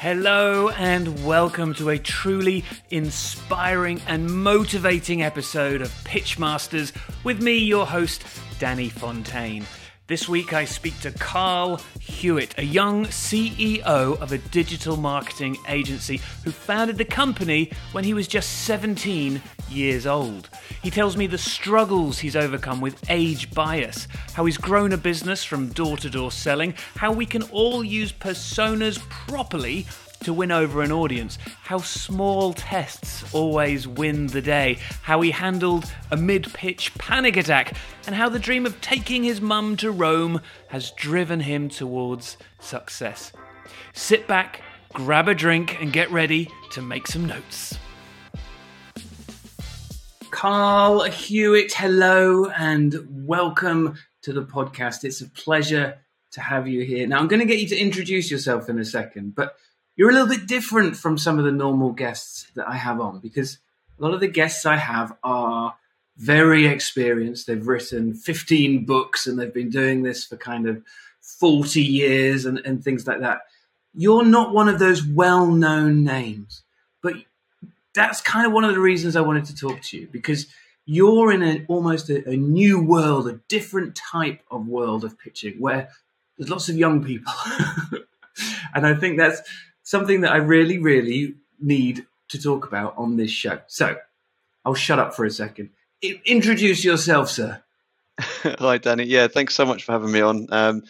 [0.00, 7.84] Hello, and welcome to a truly inspiring and motivating episode of Pitchmasters with me, your
[7.84, 8.24] host,
[8.58, 9.66] Danny Fontaine.
[10.06, 16.18] This week, I speak to Carl Hewitt, a young CEO of a digital marketing agency
[16.44, 20.48] who founded the company when he was just 17 years old.
[20.82, 25.44] He tells me the struggles he's overcome with age bias, how he's grown a business
[25.44, 29.86] from door to door selling, how we can all use personas properly
[30.24, 35.90] to win over an audience, how small tests always win the day, how he handled
[36.10, 37.74] a mid pitch panic attack,
[38.06, 43.32] and how the dream of taking his mum to Rome has driven him towards success.
[43.92, 47.78] Sit back, grab a drink, and get ready to make some notes.
[50.30, 55.02] Carl Hewitt, hello and welcome to the podcast.
[55.02, 55.98] It's a pleasure
[56.32, 57.06] to have you here.
[57.06, 59.56] Now, I'm going to get you to introduce yourself in a second, but
[59.96, 63.18] you're a little bit different from some of the normal guests that I have on
[63.18, 63.58] because
[63.98, 65.74] a lot of the guests I have are
[66.16, 67.46] very experienced.
[67.46, 70.82] They've written 15 books and they've been doing this for kind of
[71.20, 73.40] 40 years and, and things like that.
[73.94, 76.62] You're not one of those well known names,
[77.02, 77.14] but
[77.94, 80.46] that's kind of one of the reasons I wanted to talk to you because
[80.86, 85.54] you're in a, almost a, a new world, a different type of world of pitching
[85.58, 85.88] where
[86.36, 87.32] there's lots of young people.
[88.74, 89.42] and I think that's
[89.82, 93.60] something that I really, really need to talk about on this show.
[93.66, 93.96] So
[94.64, 95.70] I'll shut up for a second.
[96.02, 97.62] I- introduce yourself, sir.
[98.18, 99.04] Hi, Danny.
[99.04, 100.46] Yeah, thanks so much for having me on.
[100.50, 100.82] Um,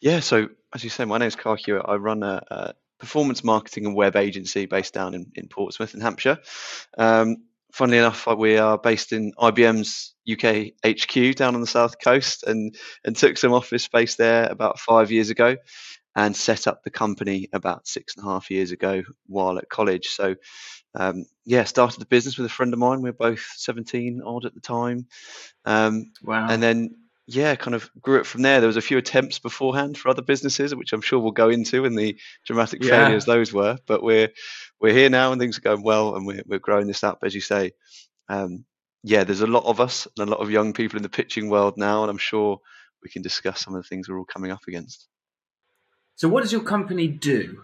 [0.00, 1.84] yeah, so as you say, my name is Carl Hewitt.
[1.86, 6.00] I run a, a, performance marketing and web agency based down in, in Portsmouth in
[6.00, 6.38] Hampshire.
[6.96, 7.38] Um,
[7.72, 12.76] funnily enough, we are based in IBM's UK HQ down on the south coast and,
[13.04, 15.56] and took some office space there about five years ago
[16.16, 20.08] and set up the company about six and a half years ago while at college.
[20.08, 20.34] So,
[20.94, 23.00] um, yeah, started the business with a friend of mine.
[23.00, 25.06] We were both 17 odd at the time.
[25.64, 26.48] Um, wow.
[26.48, 26.96] And then,
[27.32, 28.60] yeah, kind of grew it from there.
[28.60, 31.84] There was a few attempts beforehand for other businesses, which I'm sure we'll go into
[31.84, 33.04] in the dramatic yeah.
[33.04, 33.78] failures those were.
[33.86, 34.30] But we're
[34.80, 37.34] we're here now, and things are going well, and we're we're growing this up, as
[37.34, 37.72] you say.
[38.28, 38.64] Um,
[39.02, 41.48] yeah, there's a lot of us and a lot of young people in the pitching
[41.48, 42.58] world now, and I'm sure
[43.02, 45.08] we can discuss some of the things we're all coming up against.
[46.16, 47.62] So, what does your company do?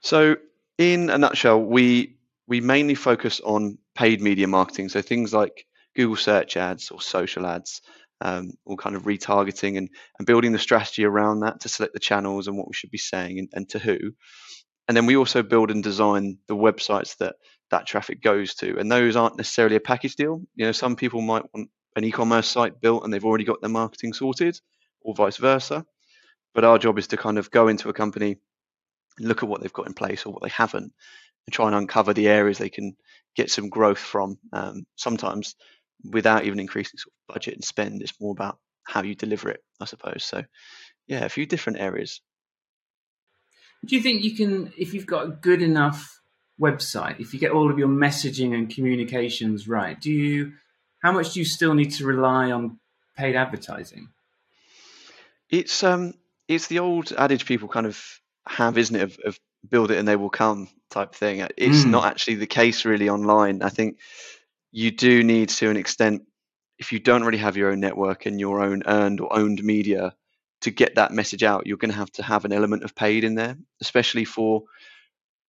[0.00, 0.36] So,
[0.78, 2.16] in a nutshell, we
[2.48, 4.88] we mainly focus on paid media marketing.
[4.88, 7.82] So things like Google search ads or social ads,
[8.20, 12.00] um, or kind of retargeting and, and building the strategy around that to select the
[12.00, 13.98] channels and what we should be saying and, and to who.
[14.88, 17.36] And then we also build and design the websites that
[17.70, 18.78] that traffic goes to.
[18.78, 20.42] And those aren't necessarily a package deal.
[20.54, 23.70] You know, some people might want an e-commerce site built and they've already got their
[23.70, 24.58] marketing sorted,
[25.02, 25.84] or vice versa.
[26.54, 28.36] But our job is to kind of go into a company,
[29.20, 30.92] look at what they've got in place or what they haven't,
[31.46, 32.96] and try and uncover the areas they can
[33.36, 34.38] get some growth from.
[34.52, 35.54] Um, sometimes
[36.04, 39.62] without even increasing sort of budget and spend, it's more about how you deliver it,
[39.80, 40.24] I suppose.
[40.24, 40.44] So,
[41.06, 42.20] yeah, a few different areas.
[43.84, 46.20] Do you think you can, if you've got a good enough
[46.60, 50.52] website, if you get all of your messaging and communications right, do you,
[51.00, 52.78] how much do you still need to rely on
[53.16, 54.08] paid advertising?
[55.50, 56.14] It's um,
[56.46, 58.02] it's the old adage people kind of
[58.46, 61.46] have, isn't it, of, of build it and they will come type thing.
[61.56, 61.90] It's mm.
[61.90, 63.62] not actually the case really online.
[63.62, 63.98] I think
[64.70, 66.22] you do need to an extent,
[66.78, 70.14] if you don't really have your own network and your own earned or owned media
[70.60, 73.24] to get that message out, you're going to have to have an element of paid
[73.24, 74.64] in there, especially for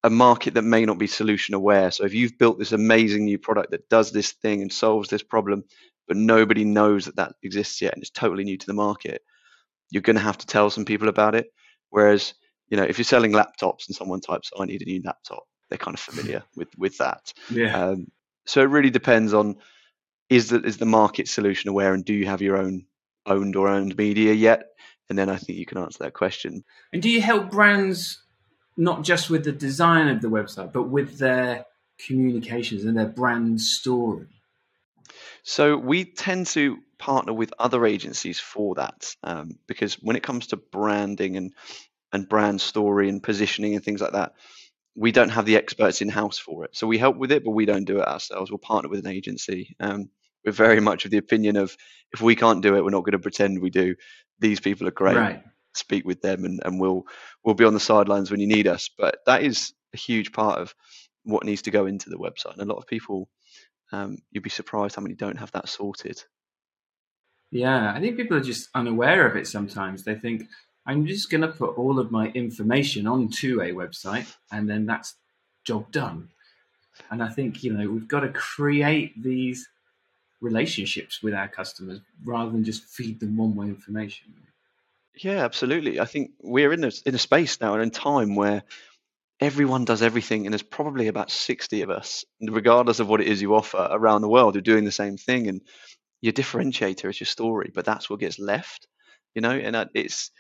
[0.04, 1.92] a market that may not be solution aware.
[1.92, 5.24] So if you've built this amazing new product that does this thing and solves this
[5.24, 5.64] problem,
[6.08, 9.22] but nobody knows that that exists yet and it's totally new to the market,
[9.92, 11.48] you're going to have to tell some people about it.
[11.90, 12.34] Whereas,
[12.70, 15.78] you know, if you're selling laptops and someone types, "I need a new laptop," they're
[15.78, 17.34] kind of familiar with with that.
[17.50, 17.76] Yeah.
[17.76, 18.08] Um,
[18.50, 19.58] so it really depends on
[20.30, 22.86] is the is the market solution aware, and do you have your own
[23.26, 24.64] owned or owned media yet?
[25.08, 26.64] And then I think you can answer that question.
[26.92, 28.24] And do you help brands
[28.76, 31.66] not just with the design of the website, but with their
[32.06, 34.28] communications and their brand story?
[35.44, 40.48] So we tend to partner with other agencies for that um, because when it comes
[40.48, 41.54] to branding and
[42.12, 44.34] and brand story and positioning and things like that,
[44.96, 46.76] we don't have the experts in house for it.
[46.76, 48.52] So we help with it, but we don't do it ourselves.
[48.52, 49.76] We'll partner with an agency.
[49.80, 50.10] Um,
[50.46, 51.76] we're very much of the opinion of
[52.12, 53.96] if we can't do it, we're not going to pretend we do.
[54.40, 55.18] These people are great.
[55.18, 55.44] Right.
[55.76, 57.04] Speak with them, and, and we'll
[57.44, 58.90] we'll be on the sidelines when you need us.
[58.98, 60.74] But that is a huge part of
[61.24, 62.54] what needs to go into the website.
[62.54, 63.30] And a lot of people
[63.92, 66.22] um, you'd be surprised how many don't have that sorted.
[67.52, 70.04] Yeah, I think people are just unaware of it sometimes.
[70.04, 70.44] They think,
[70.90, 75.14] I'm just going to put all of my information onto a website, and then that's
[75.64, 76.30] job done.
[77.12, 79.70] And I think you know we've got to create these
[80.42, 84.34] relationships with our customers rather than just feed them one way information.
[85.16, 86.00] Yeah, absolutely.
[86.00, 88.64] I think we're in a, in a space now and in time where
[89.40, 93.44] everyone does everything, and there's probably about 60 of us, regardless of what it is
[93.44, 95.48] you offer around the world, who are doing the same thing.
[95.50, 95.62] And
[96.20, 98.88] your differentiator is your story, but that's what gets left,
[99.36, 99.52] you know.
[99.52, 100.34] And uh, it's it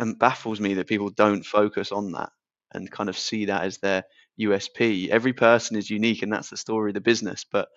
[0.00, 2.30] and baffles me that people don't focus on that
[2.72, 4.04] and kind of see that as their
[4.40, 5.08] USP.
[5.08, 7.68] Every person is unique, and that's the story of the business, but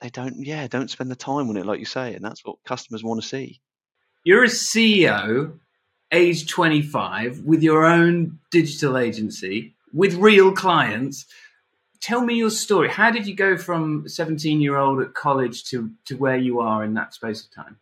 [0.00, 2.56] they don't, yeah, don't spend the time on it, like you say, and that's what
[2.64, 3.60] customers want to see.
[4.24, 5.58] You're a CEO,
[6.12, 11.24] age 25, with your own digital agency, with real clients.
[12.00, 12.90] Tell me your story.
[12.90, 16.84] How did you go from 17 year old at college to, to where you are
[16.84, 17.78] in that space of time?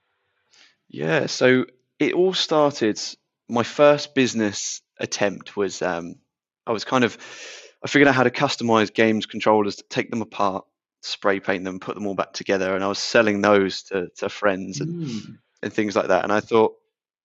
[0.89, 1.67] Yeah, so
[1.99, 3.01] it all started.
[3.49, 6.17] My first business attempt was um,
[6.67, 7.17] I was kind of
[7.85, 10.65] I figured out how to customize games controllers, take them apart,
[11.03, 14.29] spray paint them, put them all back together, and I was selling those to, to
[14.29, 15.39] friends and, mm.
[15.63, 16.25] and things like that.
[16.25, 16.75] And I thought,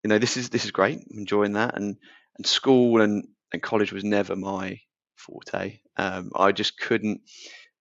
[0.03, 0.99] you know, this is this is great.
[0.99, 1.75] I'm enjoying that.
[1.75, 1.97] And
[2.37, 4.79] and school and, and college was never my
[5.15, 5.79] forte.
[5.97, 7.21] Um, I just couldn't.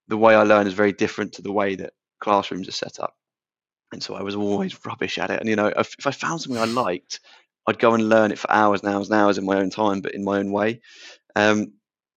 [0.08, 3.14] The way I learn is very different to the way that classrooms are set up,
[3.92, 5.40] and so I was always rubbish at it.
[5.40, 7.20] And you know, if, if I found something I liked,
[7.70, 10.00] I'd go and learn it for hours and hours and hours in my own time,
[10.00, 10.81] but in my own way.
[11.37, 11.75] Um,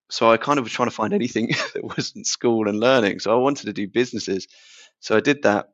[0.10, 3.20] so I kind of was trying to find anything that wasn't school and learning.
[3.20, 4.48] So I wanted to do businesses.
[5.00, 5.70] So I did that.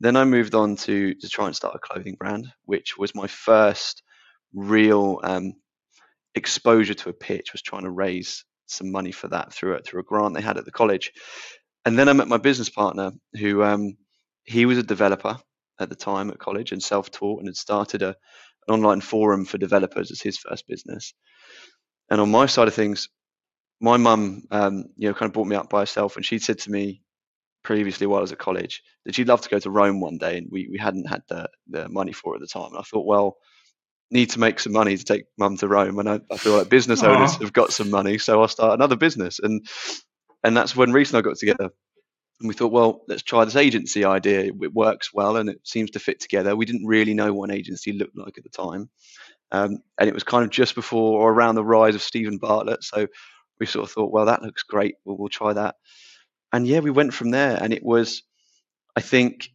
[0.00, 3.26] Then I moved on to to try and start a clothing brand, which was my
[3.26, 4.02] first
[4.54, 5.54] real um,
[6.34, 7.52] exposure to a pitch.
[7.52, 10.56] Was trying to raise some money for that through a, through a grant they had
[10.56, 11.12] at the college.
[11.84, 13.96] And then I met my business partner, who um,
[14.44, 15.38] he was a developer
[15.78, 18.16] at the time at college and self-taught, and had started a
[18.68, 21.14] an online forum for developers as his first business.
[22.10, 23.08] And on my side of things,
[23.80, 26.58] my mum, um, you know, kind of brought me up by herself, and she'd said
[26.60, 27.02] to me
[27.62, 30.38] previously while I was at college that she'd love to go to Rome one day,
[30.38, 32.70] and we, we hadn't had the, the money for it at the time.
[32.70, 33.36] And I thought, well,
[34.10, 36.68] need to make some money to take mum to Rome, and I, I feel like
[36.68, 37.16] business Aww.
[37.16, 39.40] owners have got some money, so I'll start another business.
[39.40, 39.66] And
[40.44, 41.70] and that's when Reese and I got together,
[42.40, 44.44] and we thought, well, let's try this agency idea.
[44.44, 46.56] It works well, and it seems to fit together.
[46.56, 48.90] We didn't really know what an agency looked like at the time.
[49.52, 52.82] Um, and it was kind of just before or around the rise of Steven Bartlett.
[52.82, 53.06] So
[53.60, 54.96] we sort of thought, well, that looks great.
[55.04, 55.76] We'll, we'll try that.
[56.52, 57.56] And yeah, we went from there.
[57.60, 58.22] And it was,
[58.96, 59.48] I think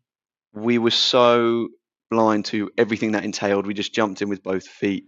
[0.54, 1.70] we were so
[2.10, 3.68] blind to everything that entailed.
[3.68, 5.06] We just jumped in with both feet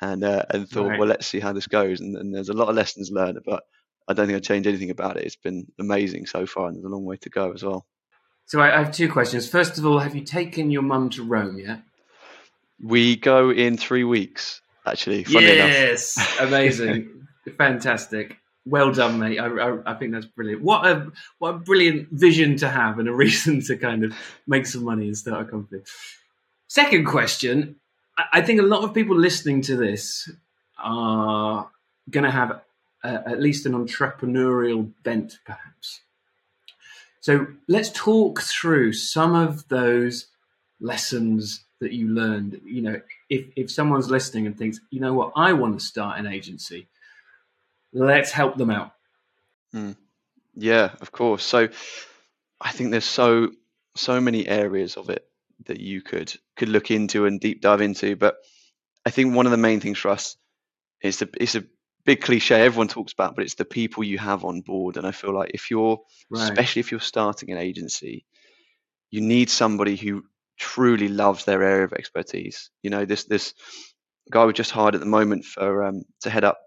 [0.00, 0.98] and uh, and thought, right.
[0.98, 2.00] well, let's see how this goes.
[2.00, 3.62] And, and, there's a lot of lessons learned, but
[4.08, 5.24] I don't think I'd change anything about it.
[5.24, 7.86] It's been amazing so far, and there's a long way to go as well.
[8.46, 9.48] So I have two questions.
[9.48, 11.80] First of all, have you taken your mum to Rome yet?
[12.82, 15.24] We go in three weeks, actually.
[15.28, 17.26] yes, amazing.
[17.56, 18.38] Fantastic.
[18.64, 19.38] Well done, mate.
[19.38, 20.62] I, I, I, think that's brilliant.
[20.62, 24.14] What a what a brilliant vision to have and a reason to kind of
[24.46, 25.82] make some money and start a company.
[26.68, 27.76] Second question:
[28.16, 30.30] I, I think a lot of people listening to this
[30.78, 31.70] are
[32.10, 32.60] going to have
[33.02, 36.00] a, at least an entrepreneurial bent, perhaps.
[37.20, 40.26] So let's talk through some of those
[40.80, 42.60] lessons that you learned.
[42.64, 46.18] You know, if if someone's listening and thinks, you know what, I want to start
[46.18, 46.88] an agency
[47.92, 48.92] let's help them out.
[49.74, 49.96] Mm.
[50.54, 51.44] Yeah, of course.
[51.44, 51.68] So
[52.60, 53.50] I think there's so
[53.94, 55.24] so many areas of it
[55.66, 58.16] that you could could look into and deep dive into.
[58.16, 58.36] But
[59.06, 60.36] I think one of the main things for us
[61.02, 61.64] is the it's a
[62.04, 64.96] big cliche everyone talks about, but it's the people you have on board.
[64.96, 65.98] And I feel like if you're
[66.30, 66.42] right.
[66.42, 68.24] especially if you're starting an agency,
[69.10, 70.24] you need somebody who
[70.58, 72.70] truly loves their area of expertise.
[72.82, 73.54] You know, this this
[74.30, 76.58] guy we just hired at the moment for um, to head up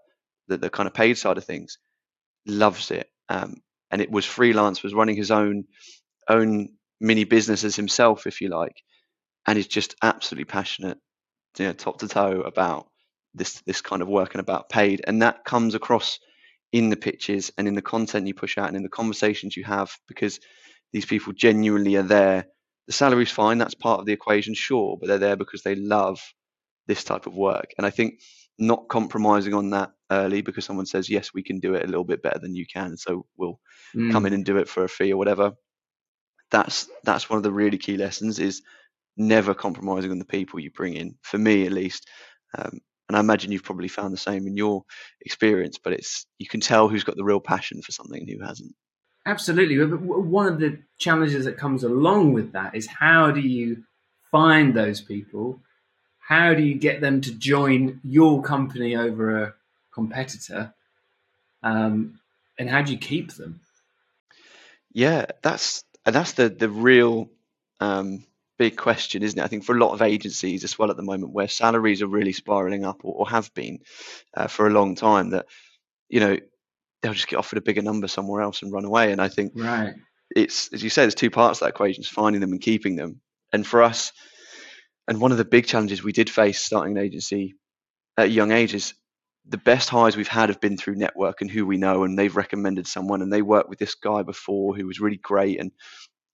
[0.48, 1.78] the, the kind of paid side of things,
[2.46, 3.08] loves it.
[3.28, 3.56] Um,
[3.90, 5.64] and it was freelance, was running his own
[6.28, 8.76] own mini businesses himself, if you like,
[9.46, 10.98] and he's just absolutely passionate,
[11.58, 12.88] you know, top to toe about
[13.36, 16.18] this this kind of work and about paid, and that comes across
[16.72, 19.64] in the pitches and in the content you push out and in the conversations you
[19.64, 20.40] have because
[20.92, 22.46] these people genuinely are there.
[22.86, 26.20] The salary's fine, that's part of the equation, sure, but they're there because they love
[26.86, 27.72] this type of work.
[27.78, 28.20] And I think
[28.58, 32.04] not compromising on that early because someone says yes we can do it a little
[32.04, 33.60] bit better than you can so we'll
[33.94, 34.10] mm.
[34.12, 35.52] come in and do it for a fee or whatever
[36.50, 38.62] that's that's one of the really key lessons is
[39.16, 42.08] never compromising on the people you bring in for me at least
[42.56, 42.78] um,
[43.08, 44.82] and i imagine you've probably found the same in your
[45.22, 48.44] experience but it's you can tell who's got the real passion for something and who
[48.44, 48.74] hasn't
[49.24, 53.82] absolutely one of the challenges that comes along with that is how do you
[54.30, 55.60] find those people
[56.26, 59.54] how do you get them to join your company over a
[59.92, 60.74] competitor?
[61.62, 62.18] Um,
[62.58, 63.60] and how do you keep them?
[64.92, 67.28] Yeah, that's and that's the the real
[67.78, 68.24] um,
[68.58, 69.42] big question, isn't it?
[69.42, 72.06] I think for a lot of agencies as well at the moment, where salaries are
[72.06, 73.80] really spiraling up or, or have been
[74.36, 75.46] uh, for a long time, that
[76.08, 76.36] you know
[77.02, 79.12] they'll just get offered a bigger number somewhere else and run away.
[79.12, 79.94] And I think right.
[80.34, 82.96] it's as you say, there's two parts to that equation: is finding them and keeping
[82.96, 83.20] them.
[83.52, 84.12] And for us,
[85.08, 87.54] and one of the big challenges we did face starting an agency
[88.16, 88.94] at a young age is
[89.48, 92.34] the best hires we've had have been through network and who we know, and they've
[92.34, 95.70] recommended someone, and they worked with this guy before who was really great, and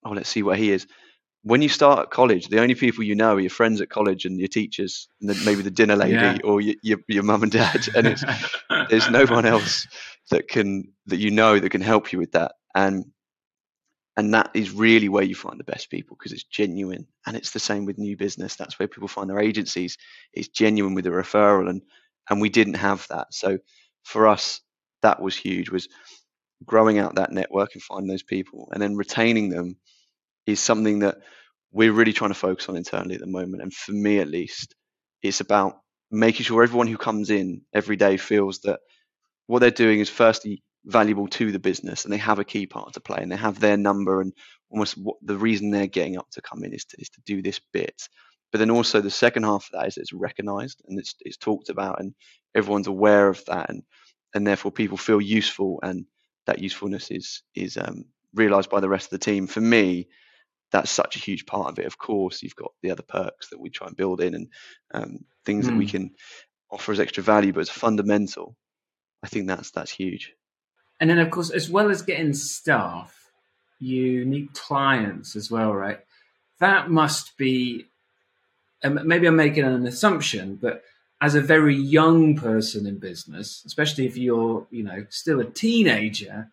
[0.04, 0.86] oh, let's see where he is.
[1.44, 4.24] When you start at college, the only people you know are your friends at college
[4.24, 6.38] and your teachers, and then maybe the dinner lady Yeah.
[6.44, 8.24] or your, your your mum and dad, and it's
[8.90, 9.86] there's no one else
[10.30, 12.52] that can that you know that can help you with that.
[12.74, 13.06] And
[14.16, 17.06] and that is really where you find the best people because it's genuine.
[17.26, 18.56] And it's the same with new business.
[18.56, 19.96] That's where people find their agencies.
[20.34, 21.68] It's genuine with a referral.
[21.68, 21.82] And
[22.30, 23.32] and we didn't have that.
[23.34, 23.58] So
[24.04, 24.60] for us
[25.02, 25.88] that was huge was
[26.64, 29.76] growing out that network and finding those people and then retaining them
[30.46, 31.16] is something that
[31.72, 34.74] we're really trying to focus on internally at the moment and for me at least
[35.22, 35.80] it's about
[36.10, 38.80] making sure everyone who comes in every day feels that
[39.46, 42.92] what they're doing is firstly valuable to the business and they have a key part
[42.92, 44.32] to play and they have their number and
[44.70, 47.42] almost what the reason they're getting up to come in is to, is to do
[47.42, 48.08] this bit.
[48.50, 51.68] But then also the second half of that is it's recognized and it's, it's talked
[51.68, 52.14] about and
[52.54, 53.82] everyone's aware of that and
[54.34, 56.06] and therefore people feel useful and
[56.46, 59.46] that usefulness is is um, realized by the rest of the team.
[59.46, 60.08] For me
[60.72, 63.60] that's such a huge part of it of course you've got the other perks that
[63.60, 64.48] we try and build in and
[64.94, 65.90] um, things that we Mm.
[65.90, 66.10] can
[66.70, 68.56] offer as extra value but as fundamental
[69.22, 70.32] i think that's that's huge
[71.00, 73.32] And then, of course, as well as getting staff,
[73.80, 75.98] you need clients as well, right?
[76.60, 77.86] That must be,
[78.82, 80.84] and maybe I'm making an assumption, but
[81.20, 86.50] as a very young person in business, especially if you're, you know, still a teenager,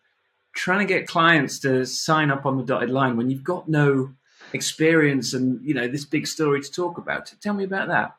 [0.52, 4.12] trying to get clients to sign up on the dotted line when you've got no
[4.52, 7.32] experience and, you know, this big story to talk about.
[7.40, 8.16] Tell me about that.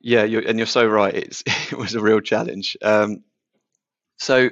[0.00, 1.14] Yeah, you're, and you're so right.
[1.14, 2.76] It's it was a real challenge.
[2.82, 3.22] Um,
[4.18, 4.50] so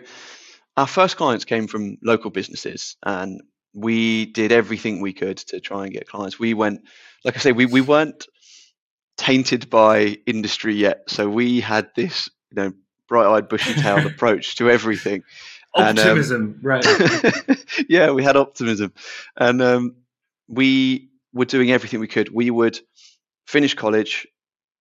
[0.77, 3.43] our first clients came from local businesses, and
[3.75, 6.39] we did everything we could to try and get clients.
[6.39, 6.83] We went,
[7.25, 8.27] like I say, we we weren't
[9.17, 12.73] tainted by industry yet, so we had this, you know,
[13.09, 15.25] bright-eyed, bushy-tailed approach to everything.
[15.77, 16.85] And, um, Optimism, right.
[17.89, 18.93] yeah, we had optimism,
[19.37, 19.97] and um,
[20.49, 22.29] we were doing everything we could.
[22.29, 22.81] We would
[23.47, 24.27] finish college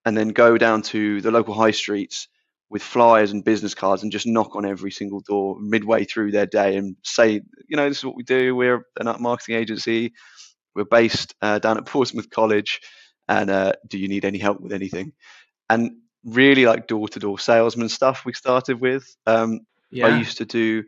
[0.04, 2.26] and then go down to the local high streets
[2.70, 6.46] with flyers and business cards and just knock on every single door midway through their
[6.46, 8.54] day and say, you know, this is what we do.
[8.54, 10.12] We're an marketing agency.
[10.74, 12.80] We're based uh, down at Portsmouth College,
[13.28, 15.12] and uh, do you need any help with anything?
[15.68, 15.92] And
[16.24, 19.16] really like door to door salesman stuff we started with.
[19.26, 20.06] Um, Yeah.
[20.06, 20.84] I used to do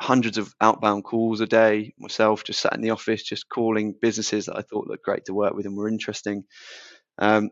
[0.00, 4.46] hundreds of outbound calls a day myself, just sat in the office, just calling businesses
[4.46, 6.44] that I thought looked great to work with and were interesting.
[7.18, 7.50] Um,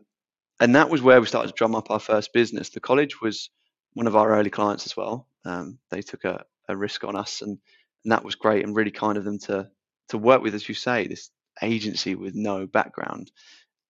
[0.59, 2.69] and that was where we started to drum up our first business.
[2.69, 3.49] The college was
[3.93, 5.27] one of our early clients as well.
[5.45, 7.57] Um, they took a, a risk on us, and,
[8.03, 9.69] and that was great and really kind of them to
[10.09, 11.29] to work with, as you say, this
[11.61, 13.29] agency with no background.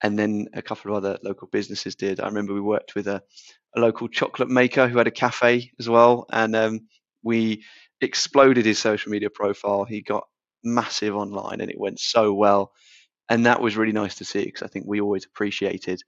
[0.03, 2.19] And then a couple of other local businesses did.
[2.19, 3.23] I remember we worked with a,
[3.75, 6.81] a local chocolate maker who had a cafe as well, and um,
[7.23, 7.63] we
[8.01, 9.85] exploded his social media profile.
[9.85, 10.25] He got
[10.63, 12.71] massive online, and it went so well.
[13.29, 16.01] And that was really nice to see because I think we always appreciated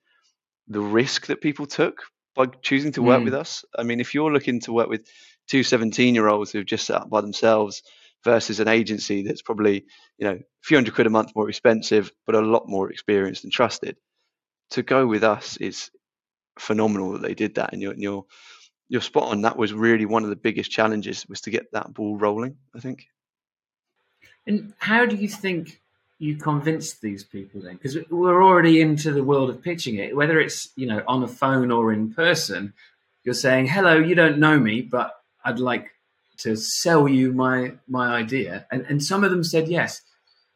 [0.67, 2.03] the risk that people took
[2.35, 3.25] by choosing to work Mm.
[3.25, 3.65] with us.
[3.77, 5.07] I mean, if you're looking to work with
[5.47, 7.81] two 17 year olds who've just set up by themselves
[8.23, 9.85] versus an agency that's probably,
[10.17, 13.43] you know, a few hundred quid a month more expensive, but a lot more experienced
[13.43, 13.97] and trusted,
[14.71, 15.89] to go with us is
[16.57, 17.73] phenomenal that they did that.
[17.73, 18.25] And you're, and you're,
[18.89, 19.43] you're spot on.
[19.43, 22.79] That was really one of the biggest challenges was to get that ball rolling, I
[22.79, 23.07] think.
[24.45, 25.81] And how do you think
[26.17, 27.75] you convinced these people then?
[27.75, 31.27] Because we're already into the world of pitching it, whether it's you know on a
[31.27, 32.73] phone or in person.
[33.23, 35.91] You're saying, "Hello, you don't know me, but I'd like
[36.39, 40.01] to sell you my my idea," and and some of them said yes.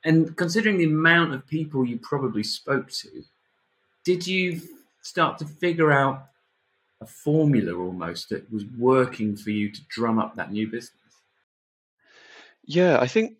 [0.05, 3.23] And considering the amount of people you probably spoke to,
[4.03, 4.61] did you
[5.01, 6.25] start to figure out
[6.99, 10.99] a formula almost that was working for you to drum up that new business?
[12.65, 13.37] Yeah, I think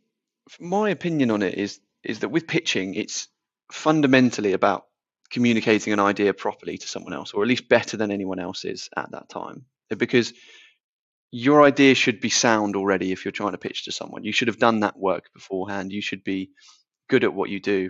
[0.60, 3.28] my opinion on it is is that with pitching, it's
[3.72, 4.86] fundamentally about
[5.30, 8.90] communicating an idea properly to someone else, or at least better than anyone else is
[8.96, 9.66] at that time.
[9.90, 10.34] Because
[11.36, 14.24] your idea should be sound already if you're trying to pitch to someone.
[14.24, 15.92] You should have done that work beforehand.
[15.92, 16.52] You should be
[17.10, 17.90] good at what you do.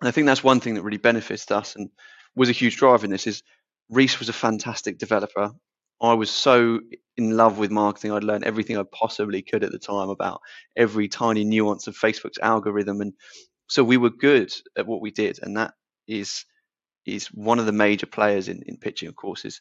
[0.00, 1.76] And I think that's one thing that really benefits us.
[1.76, 1.90] And
[2.34, 3.26] was a huge driver in this.
[3.26, 3.42] Is
[3.90, 5.50] Reese was a fantastic developer.
[6.00, 6.80] I was so
[7.18, 8.10] in love with marketing.
[8.10, 10.40] I'd learned everything I possibly could at the time about
[10.74, 13.12] every tiny nuance of Facebook's algorithm, and
[13.68, 15.40] so we were good at what we did.
[15.42, 15.74] And that
[16.08, 16.46] is
[17.04, 19.60] is one of the major players in, in pitching, of course, is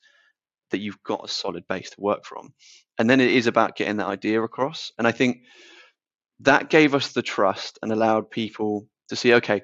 [0.71, 2.53] that you've got a solid base to work from.
[2.97, 4.91] And then it is about getting that idea across.
[4.97, 5.37] And I think
[6.41, 9.61] that gave us the trust and allowed people to see, okay,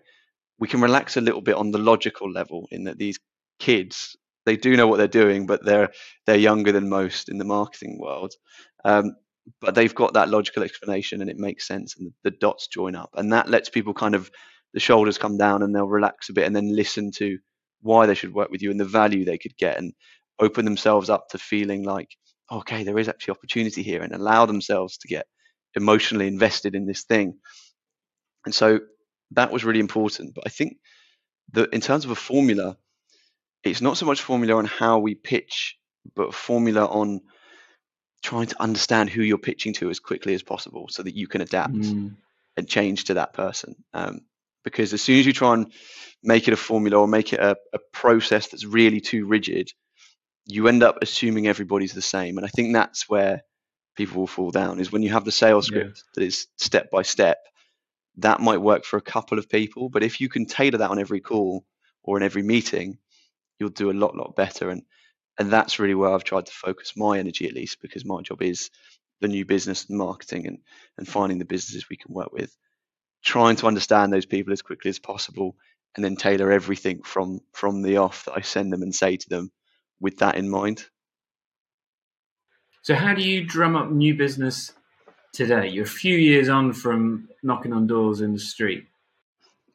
[0.59, 3.19] we can relax a little bit on the logical level in that these
[3.59, 4.15] kids
[4.47, 5.89] they do know what they're doing, but they're
[6.25, 8.33] they're younger than most in the marketing world.
[8.85, 9.17] Um,
[9.59, 13.09] but they've got that logical explanation and it makes sense and the dots join up
[13.15, 14.29] and that lets people kind of
[14.73, 17.37] the shoulders come down and they'll relax a bit and then listen to
[17.81, 19.93] why they should work with you and the value they could get and
[20.39, 22.09] open themselves up to feeling like
[22.51, 25.25] okay there is actually opportunity here and allow themselves to get
[25.75, 27.37] emotionally invested in this thing.
[28.45, 28.79] And so
[29.31, 30.33] that was really important.
[30.35, 30.77] But i think
[31.53, 32.77] that in terms of a formula
[33.63, 35.77] it's not so much formula on how we pitch
[36.15, 37.21] but formula on
[38.23, 41.41] trying to understand who you're pitching to as quickly as possible so that you can
[41.41, 42.15] adapt mm.
[42.55, 43.75] and change to that person.
[43.93, 44.21] Um,
[44.63, 45.71] because as soon as you try and
[46.23, 49.71] make it a formula or make it a, a process that's really too rigid
[50.47, 52.37] you end up assuming everybody's the same.
[52.37, 53.43] And I think that's where
[53.95, 56.11] people will fall down is when you have the sales script yeah.
[56.15, 57.37] that is step by step,
[58.17, 59.89] that might work for a couple of people.
[59.89, 61.65] But if you can tailor that on every call
[62.03, 62.97] or in every meeting,
[63.59, 64.69] you'll do a lot, lot better.
[64.69, 64.83] And
[65.39, 68.41] and that's really where I've tried to focus my energy at least because my job
[68.41, 68.71] is
[69.21, 70.57] the new business and marketing and,
[70.97, 72.55] and finding the businesses we can work with,
[73.23, 75.55] trying to understand those people as quickly as possible
[75.95, 79.29] and then tailor everything from from the off that I send them and say to
[79.29, 79.51] them
[79.99, 80.85] with that in mind.
[82.81, 84.71] So, how do you drum up new business
[85.33, 85.67] today?
[85.67, 88.87] You're a few years on from knocking on doors in the street.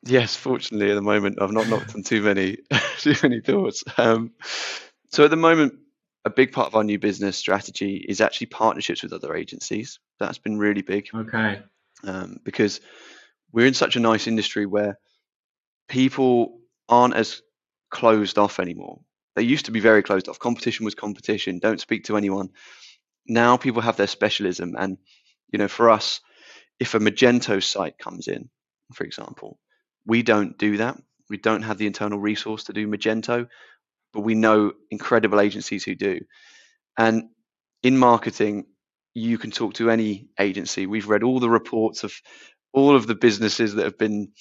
[0.05, 2.59] Yes, fortunately, at the moment, I've not knocked on too many
[2.99, 3.85] too many doors.
[3.99, 4.33] Um,
[5.11, 5.75] so, at the moment,
[6.25, 9.99] a big part of our new business strategy is actually partnerships with other agencies.
[10.19, 11.09] That's been really big.
[11.15, 11.63] Okay.
[12.05, 12.81] Um, because
[13.53, 14.99] we're in such a nice industry where
[15.89, 17.43] people aren't as
[17.91, 19.01] closed off anymore.
[19.35, 20.39] They used to be very closed off.
[20.39, 21.59] Competition was competition.
[21.59, 22.51] Don't speak to anyone.
[23.27, 24.99] Now people have their specialism, and
[25.53, 26.21] you know, for us,
[26.81, 28.49] if a Magento site comes in,
[28.95, 29.59] for example,
[30.07, 30.97] we don't do that.
[31.31, 33.47] We don't have the internal resource to do Magento,
[34.13, 36.21] but we know incredible agencies who do.
[36.99, 37.31] And
[37.83, 38.67] in marketing,
[39.15, 40.87] you can talk to any agency.
[40.87, 42.13] We've read all the reports of
[42.73, 44.33] all of the businesses that have been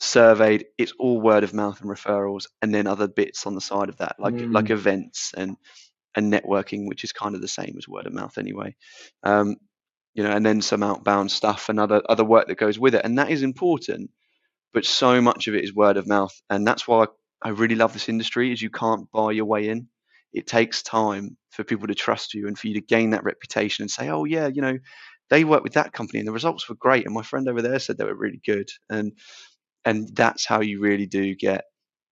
[0.00, 3.90] surveyed it's all word of mouth and referrals and then other bits on the side
[3.90, 4.52] of that like mm.
[4.52, 5.56] like events and
[6.16, 8.74] and networking which is kind of the same as word of mouth anyway.
[9.22, 9.56] Um,
[10.14, 13.04] you know and then some outbound stuff and other other work that goes with it
[13.04, 14.10] and that is important
[14.72, 17.06] but so much of it is word of mouth and that's why I,
[17.42, 19.88] I really love this industry is you can't buy your way in.
[20.32, 23.82] It takes time for people to trust you and for you to gain that reputation
[23.82, 24.78] and say oh yeah you know
[25.30, 27.78] they worked with that company and the results were great and my friend over there
[27.78, 28.68] said they were really good.
[28.90, 29.12] And
[29.84, 31.64] and that's how you really do get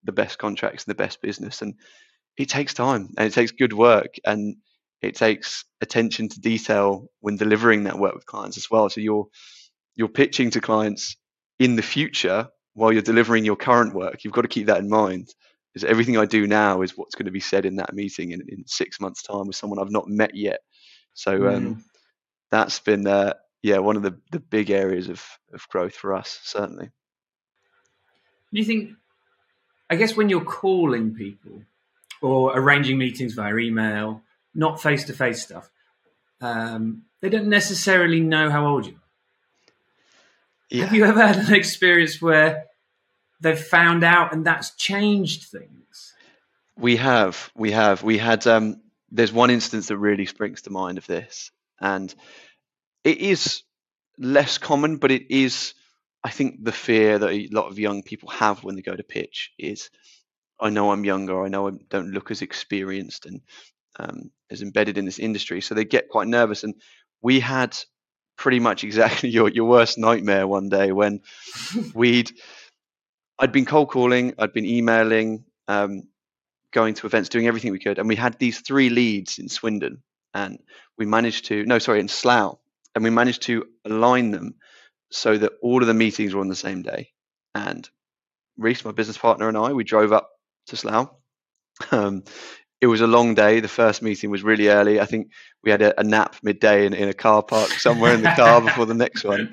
[0.05, 1.75] the best contracts and the best business and
[2.39, 4.57] it takes time and it takes good work and
[5.03, 8.89] it takes attention to detail when delivering that work with clients as well.
[8.89, 9.27] So you're
[9.97, 11.17] you're pitching to clients
[11.59, 14.23] in the future while you're delivering your current work.
[14.23, 15.29] You've got to keep that in mind
[15.75, 18.41] because everything i do now is what's going to be said in that meeting in,
[18.49, 20.61] in six months time with someone i've not met yet.
[21.15, 21.83] So um, mm.
[22.51, 26.39] that's been uh, yeah one of the, the big areas of, of growth for us
[26.45, 26.91] certainly
[28.53, 28.91] do you think?
[29.91, 31.63] I guess when you're calling people
[32.21, 34.23] or arranging meetings via email,
[34.55, 35.71] not face to face stuff,
[36.41, 39.09] um, they don't necessarily know how old you are.
[40.71, 40.85] Yeah.
[40.85, 42.67] Have you ever had an experience where
[43.41, 46.15] they've found out and that's changed things?
[46.77, 47.51] We have.
[47.57, 48.03] We have.
[48.03, 48.47] We had.
[48.47, 52.15] Um, there's one instance that really springs to mind of this, and
[53.05, 53.63] it is
[54.19, 55.75] less common, but it is
[56.25, 59.03] I think the fear that a lot of young people have when they go to
[59.03, 59.91] pitch is,
[60.61, 63.41] I know I'm younger, I know I don't look as experienced and
[63.99, 66.65] um, as embedded in this industry, so they get quite nervous.
[66.65, 66.75] And
[67.23, 67.77] we had
[68.37, 71.21] pretty much exactly your your worst nightmare one day when
[71.95, 72.31] we'd
[73.39, 76.03] I'd been cold calling, I'd been emailing, um,
[76.73, 80.03] going to events, doing everything we could, and we had these three leads in Swindon,
[80.35, 80.59] and
[80.97, 82.59] we managed to no, sorry, in Slough,
[82.95, 84.57] and we managed to align them
[85.11, 87.11] so that all of the meetings were on the same day.
[87.55, 87.89] And
[88.57, 90.31] Reese, my business partner, and I, we drove up
[90.67, 91.11] to Slough.
[91.93, 92.25] Um,
[92.81, 93.61] it was a long day.
[93.61, 95.01] The first meeting was really early.
[95.01, 95.31] I think
[95.63, 98.61] we had a, a nap midday in, in, a car park somewhere in the car
[98.63, 99.53] before the next one.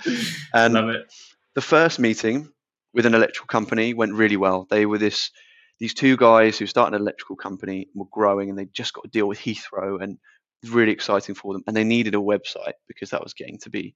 [0.53, 1.13] And Love it.
[1.55, 2.49] the first meeting
[2.93, 4.67] with an electrical company went really well.
[4.69, 5.31] They were this
[5.79, 9.09] these two guys who started an electrical company were growing and they just got to
[9.09, 11.63] deal with Heathrow and it was really exciting for them.
[11.67, 13.93] And they needed a website because that was getting to be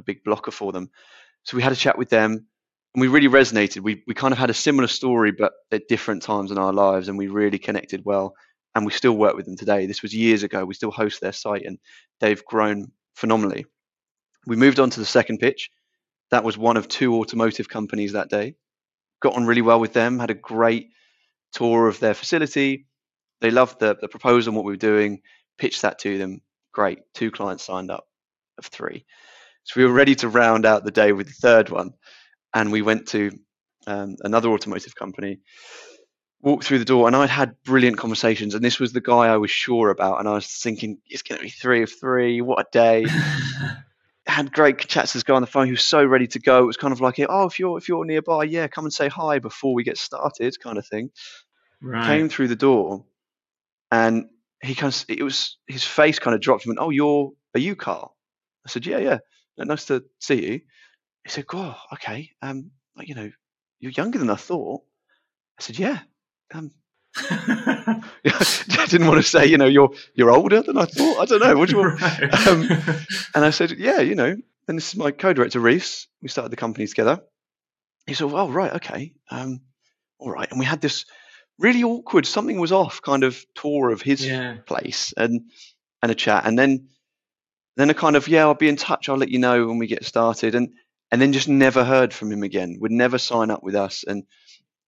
[0.00, 0.90] a big blocker for them.
[1.44, 2.46] So we had a chat with them
[2.94, 3.82] and we really resonated.
[3.82, 7.08] We, we kind of had a similar story, but at different times in our lives,
[7.08, 8.34] and we really connected well.
[8.74, 9.86] And we still work with them today.
[9.86, 10.64] This was years ago.
[10.64, 11.78] We still host their site and
[12.20, 13.66] they've grown phenomenally.
[14.46, 15.70] We moved on to the second pitch.
[16.30, 18.54] That was one of two automotive companies that day.
[19.20, 20.90] Got on really well with them, had a great
[21.52, 22.86] tour of their facility.
[23.40, 25.20] They loved the, the proposal and what we were doing,
[25.58, 26.40] pitched that to them.
[26.72, 27.00] Great.
[27.14, 28.06] Two clients signed up
[28.56, 29.04] of three.
[29.64, 31.92] So we were ready to round out the day with the third one.
[32.52, 33.30] And we went to
[33.86, 35.40] um, another automotive company,
[36.40, 38.54] walked through the door, and I'd had brilliant conversations.
[38.54, 40.18] And this was the guy I was sure about.
[40.18, 42.40] And I was thinking, it's going to be three of three.
[42.40, 43.06] What a day.
[44.30, 46.62] had great chats with this guy on the phone He was so ready to go.
[46.62, 49.08] It was kind of like, oh, if you're if you're nearby, yeah, come and say
[49.08, 51.10] hi before we get started, kind of thing.
[51.82, 52.06] Right.
[52.06, 53.04] Came through the door,
[53.90, 54.28] and
[54.62, 57.60] he kind of it was his face kind of dropped and went, "Oh, you're are
[57.60, 58.16] you Carl?"
[58.66, 59.18] I said, "Yeah, yeah,
[59.66, 60.60] nice to see you."
[61.24, 62.30] He said, "Oh, okay.
[62.42, 62.70] Um,
[63.00, 63.30] you know,
[63.78, 64.82] you're younger than I thought."
[65.58, 66.00] I said, "Yeah."
[66.52, 66.70] Um,
[67.20, 71.20] I didn't want to say, you know, you're you're older than I thought.
[71.20, 71.56] I don't know.
[71.56, 72.00] What do you want?
[72.00, 72.48] Right.
[72.48, 72.68] Um,
[73.34, 74.36] and I said, yeah, you know.
[74.68, 76.06] And this is my co-director, Reese.
[76.22, 77.20] We started the company together.
[78.06, 79.62] He said, well, right, okay, um,
[80.18, 80.48] all right.
[80.48, 81.06] And we had this
[81.58, 84.56] really awkward, something was off kind of tour of his yeah.
[84.66, 85.50] place and
[86.02, 86.88] and a chat, and then
[87.76, 89.08] then a kind of yeah, I'll be in touch.
[89.08, 90.74] I'll let you know when we get started, and
[91.10, 92.78] and then just never heard from him again.
[92.80, 94.24] Would never sign up with us, and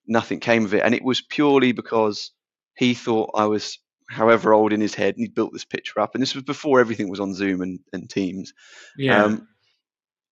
[0.07, 0.83] nothing came of it.
[0.85, 2.33] And it was purely because
[2.77, 6.15] he thought I was however old in his head and he built this picture up.
[6.15, 8.53] And this was before everything was on Zoom and, and Teams.
[8.97, 9.25] Yeah.
[9.25, 9.49] Um,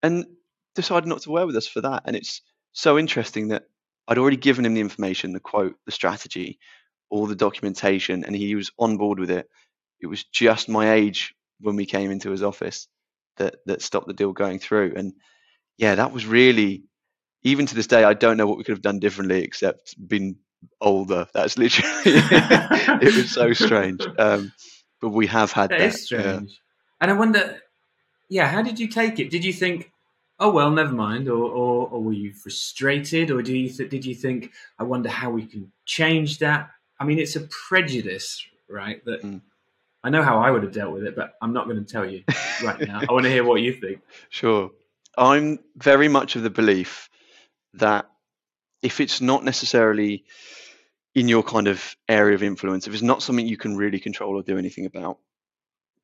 [0.03, 0.27] and
[0.75, 2.03] decided not to work with us for that.
[2.07, 3.65] And it's so interesting that
[4.07, 6.59] I'd already given him the information, the quote, the strategy,
[7.11, 9.49] all the documentation, and he was on board with it.
[10.01, 12.89] It was just my age when we came into his office
[13.37, 14.95] that that stopped the deal going through.
[14.97, 15.15] And
[15.77, 16.85] yeah, that was really
[17.43, 20.37] even to this day, I don't know what we could have done differently except been
[20.81, 21.27] older.
[21.33, 24.03] That's literally it was so strange.
[24.19, 24.53] Um,
[25.01, 25.79] but we have had that.
[25.79, 26.51] That is strange.
[26.51, 26.57] Yeah.
[27.01, 27.61] And I wonder,
[28.29, 29.31] yeah, how did you take it?
[29.31, 29.91] Did you think,
[30.39, 34.05] oh well, never mind, or or, or were you frustrated, or do you th- did
[34.05, 36.71] you think, I wonder how we can change that?
[36.99, 39.03] I mean, it's a prejudice, right?
[39.07, 39.41] That mm.
[40.03, 42.09] I know how I would have dealt with it, but I'm not going to tell
[42.09, 42.25] you
[42.63, 43.01] right now.
[43.09, 44.01] I want to hear what you think.
[44.31, 44.71] Sure.
[45.19, 47.11] I'm very much of the belief
[47.75, 48.07] that
[48.83, 50.25] if it's not necessarily
[51.15, 54.37] in your kind of area of influence, if it's not something you can really control
[54.39, 55.19] or do anything about,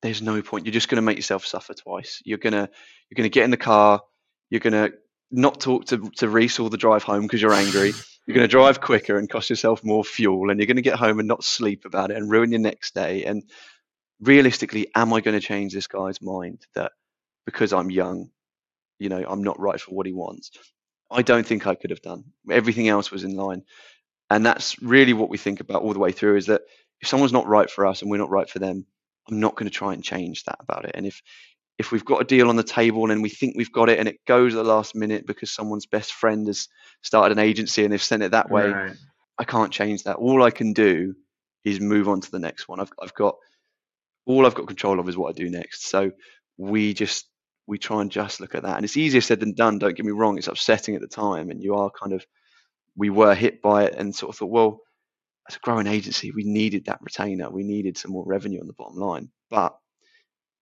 [0.02, 0.66] there's no point.
[0.66, 2.20] You're just going to make yourself suffer twice.
[2.24, 2.68] You're gonna
[3.08, 4.02] you're gonna get in the car.
[4.50, 4.90] You're gonna
[5.30, 7.92] not talk to to Reese all the drive home because you're angry.
[8.26, 10.98] you're going to drive quicker and cost yourself more fuel, and you're going to get
[10.98, 13.24] home and not sleep about it and ruin your next day.
[13.24, 13.44] And
[14.20, 16.92] realistically, am I going to change this guy's mind that
[17.44, 18.30] because I'm young,
[18.98, 20.50] you know, I'm not right for what he wants?
[21.10, 22.24] I don't think I could have done.
[22.50, 23.62] Everything else was in line.
[24.30, 26.62] And that's really what we think about all the way through is that
[27.00, 28.86] if someone's not right for us and we're not right for them,
[29.28, 30.92] I'm not going to try and change that about it.
[30.94, 31.22] And if
[31.78, 34.08] if we've got a deal on the table and we think we've got it and
[34.08, 36.68] it goes at the last minute because someone's best friend has
[37.02, 38.96] started an agency and they've sent it that way, right.
[39.38, 40.16] I can't change that.
[40.16, 41.14] All I can do
[41.64, 42.80] is move on to the next one.
[42.80, 43.36] I've I've got
[44.26, 45.88] all I've got control of is what I do next.
[45.88, 46.10] So
[46.58, 47.28] we just
[47.66, 48.76] we try and just look at that.
[48.76, 49.78] And it's easier said than done.
[49.78, 52.24] Don't get me wrong; it's upsetting at the time, and you are kind of.
[52.98, 54.80] We were hit by it, and sort of thought, well,
[55.48, 57.50] as a growing agency, we needed that retainer.
[57.50, 59.28] We needed some more revenue on the bottom line.
[59.50, 59.76] But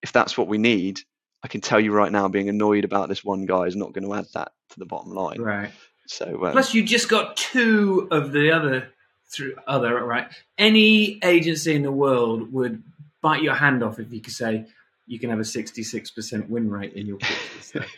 [0.03, 1.01] if that's what we need,
[1.45, 4.05] I can tell you right now, being annoyed about this one guy is not going
[4.05, 5.41] to add that to the bottom line.
[5.41, 5.71] Right.
[6.07, 8.89] So um, plus, you just got two of the other
[9.29, 10.29] through other right.
[10.59, 12.83] Any agency in the world would
[13.25, 14.67] bite your hand off if you could say,
[15.07, 17.73] you can have a 66% win rate in your pitches.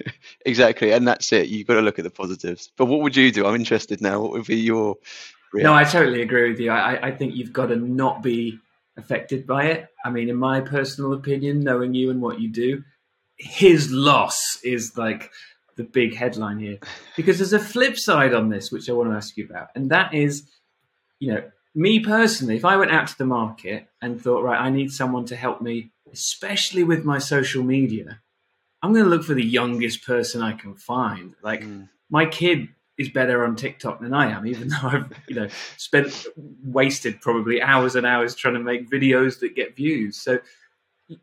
[0.47, 0.93] Exactly.
[0.93, 1.49] And that's it.
[1.49, 2.71] You've got to look at the positives.
[2.77, 3.45] But what would you do?
[3.47, 4.21] I'm interested now.
[4.21, 4.95] What would be your.
[5.53, 5.65] Reaction?
[5.65, 6.71] No, I totally agree with you.
[6.71, 8.61] I, I think you've got to not be
[8.97, 9.89] affected by it.
[10.05, 12.85] I mean, in my personal opinion, knowing you and what you do,
[13.37, 15.33] his loss is like
[15.77, 16.79] the big headline here.
[17.17, 19.69] Because there's a flip side on this, which I want to ask you about.
[19.75, 20.49] And that is,
[21.19, 21.43] you know,
[21.77, 25.27] me personally, if I went out to the market and thought, right, I need someone
[25.27, 28.21] to help me especially with my social media,
[28.83, 31.35] I'm going to look for the youngest person I can find.
[31.43, 31.89] Like mm.
[32.11, 36.27] my kid is better on TikTok than I am, even though I've you know spent
[36.65, 40.17] wasted probably hours and hours trying to make videos that get views.
[40.17, 40.39] So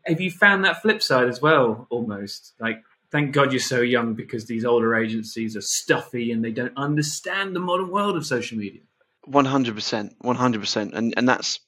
[0.04, 1.86] have you found that flip side as well?
[1.90, 6.52] Almost like thank God you're so young because these older agencies are stuffy and they
[6.52, 8.82] don't understand the modern world of social media.
[9.26, 11.60] One hundred percent, one hundred percent, and and that's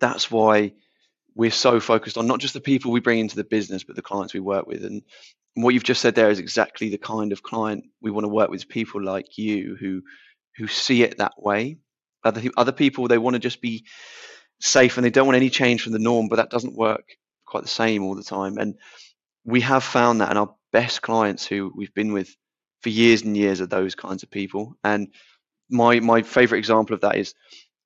[0.00, 0.72] that's why
[1.34, 4.02] we're so focused on not just the people we bring into the business, but the
[4.02, 4.84] clients we work with.
[4.84, 5.02] And
[5.54, 8.50] what you've just said there is exactly the kind of client we want to work
[8.50, 8.68] with.
[8.68, 10.02] People like you who
[10.56, 11.78] who see it that way.
[12.24, 13.84] Other other people they want to just be
[14.60, 17.04] safe and they don't want any change from the norm, but that doesn't work
[17.46, 18.58] quite the same all the time.
[18.58, 18.74] And
[19.44, 22.34] we have found that, and our best clients who we've been with
[22.82, 24.76] for years and years are those kinds of people.
[24.84, 25.08] And
[25.70, 27.34] my my favorite example of that is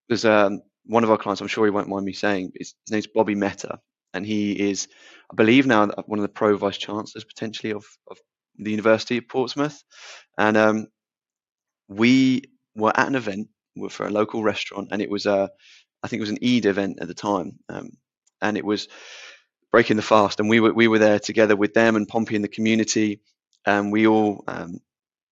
[0.08, 2.92] there's um, one of our clients, I'm sure he won't mind me saying, his, his
[2.92, 3.78] name's Bobby Meta,
[4.12, 4.88] and he is,
[5.30, 8.18] I believe now, one of the pro vice chancellors potentially of, of
[8.58, 9.82] the University of Portsmouth.
[10.36, 10.86] And um,
[11.88, 12.42] we
[12.74, 13.48] were at an event
[13.90, 15.50] for a local restaurant, and it was a,
[16.02, 17.90] I think it was an Eid event at the time, um,
[18.40, 18.88] and it was
[19.70, 22.42] breaking the fast, and we were we were there together with them and Pompey in
[22.42, 23.20] the community,
[23.64, 24.80] and we all um,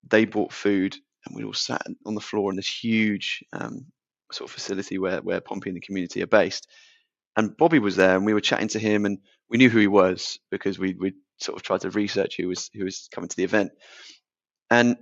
[0.08, 3.86] they bought food, and we all sat on the floor in this huge um,
[4.32, 6.68] sort of facility where where Pompey and the community are based.
[7.36, 9.86] And Bobby was there, and we were chatting to him, and we knew who he
[9.86, 13.36] was because we we sort of tried to research who was who was coming to
[13.36, 13.72] the event.
[14.70, 14.96] And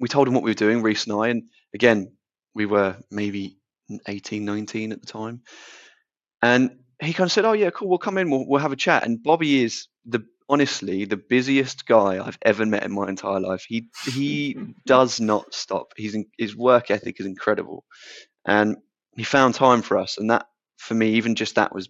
[0.00, 1.28] we told him what we were doing, Reese and I.
[1.28, 2.12] And again,
[2.54, 3.58] we were maybe
[4.06, 5.42] 18, 19 at the time.
[6.42, 7.88] And he kind of said, "Oh yeah, cool.
[7.88, 8.30] We'll come in.
[8.30, 12.66] We'll, we'll have a chat." And Bobby is the honestly the busiest guy I've ever
[12.66, 13.64] met in my entire life.
[13.68, 15.92] He he does not stop.
[15.96, 17.84] He's in, his work ethic is incredible,
[18.46, 18.76] and
[19.16, 20.18] he found time for us.
[20.18, 21.88] And that for me, even just that was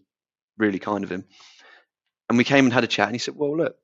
[0.58, 1.24] really kind of him.
[2.28, 3.76] And we came and had a chat, and he said, "Well, look,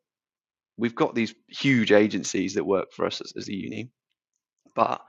[0.76, 3.90] we've got these huge agencies that work for us as, as a uni,
[4.74, 5.02] but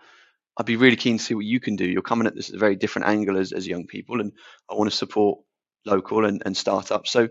[0.58, 1.86] I'd be really keen to see what you can do.
[1.86, 4.34] You're coming at this at a very different angle as, as young people, and
[4.70, 5.40] I want to support
[5.86, 7.12] local and, and startups.
[7.12, 7.30] So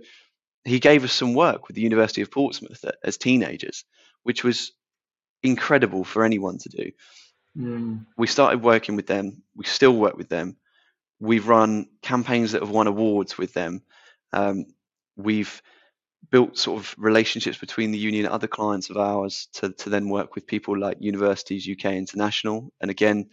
[0.65, 3.85] he gave us some work with the University of Portsmouth as teenagers,
[4.23, 4.73] which was
[5.43, 6.91] incredible for anyone to do.
[7.57, 8.07] Mm.
[8.17, 9.43] We started working with them.
[9.57, 10.57] We still work with them.
[11.19, 13.83] We've run campaigns that have won awards with them.
[14.33, 14.67] Um,
[15.17, 15.61] we've
[16.31, 20.09] built sort of relationships between the union and other clients of ours to, to then
[20.09, 22.73] work with people like Universities UK International.
[22.81, 23.31] And again,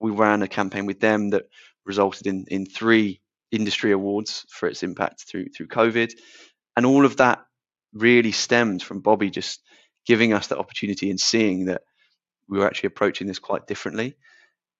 [0.00, 1.44] we ran a campaign with them that
[1.84, 6.12] resulted in, in three industry awards for its impact through through COVID,
[6.78, 7.44] and all of that
[7.92, 9.60] really stemmed from Bobby just
[10.06, 11.82] giving us the opportunity and seeing that
[12.48, 14.14] we were actually approaching this quite differently.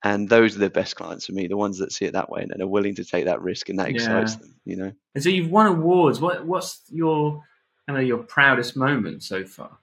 [0.04, 2.42] And those are the best clients for me, the ones that see it that way
[2.42, 4.38] and, are willing to take that risk, and that excites yeah.
[4.38, 4.92] them, you know.
[5.16, 6.20] And so you've won awards.
[6.20, 7.42] What what's your
[7.88, 9.76] kind of your proudest moment so far?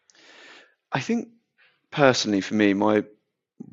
[0.94, 1.28] I think
[1.92, 3.04] personally, for me, my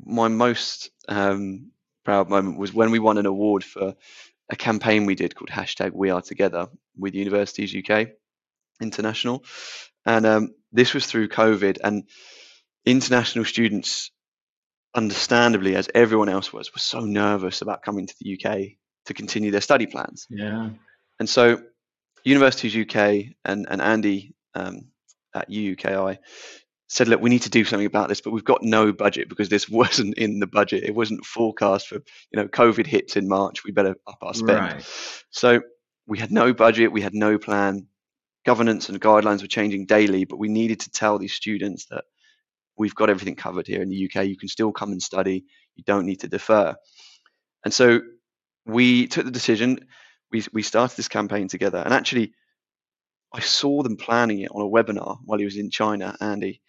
[0.03, 1.71] my most um,
[2.03, 3.95] proud moment was when we won an award for
[4.49, 8.09] a campaign we did called hashtag We Are Together with Universities UK
[8.81, 9.43] International,
[10.05, 12.03] and um, this was through COVID, and
[12.85, 14.11] international students,
[14.95, 18.57] understandably, as everyone else was, were so nervous about coming to the UK
[19.05, 20.27] to continue their study plans.
[20.29, 20.69] Yeah,
[21.19, 21.61] and so
[22.23, 24.87] Universities UK and and Andy um,
[25.33, 26.17] at UUKI
[26.93, 29.49] said, look, we need to do something about this, but we've got no budget because
[29.49, 30.83] this wasn't in the budget.
[30.83, 33.63] It wasn't forecast for, you know, COVID hits in March.
[33.63, 34.59] We better up our spend.
[34.59, 34.85] Right.
[35.31, 35.61] So
[36.05, 36.91] we had no budget.
[36.91, 37.87] We had no plan.
[38.45, 42.03] Governance and guidelines were changing daily, but we needed to tell these students that
[42.77, 44.25] we've got everything covered here in the UK.
[44.25, 45.45] You can still come and study.
[45.75, 46.75] You don't need to defer.
[47.63, 48.01] And so
[48.65, 49.79] we took the decision.
[50.31, 51.79] We, we started this campaign together.
[51.79, 52.33] And actually,
[53.33, 56.61] I saw them planning it on a webinar while he was in China, Andy.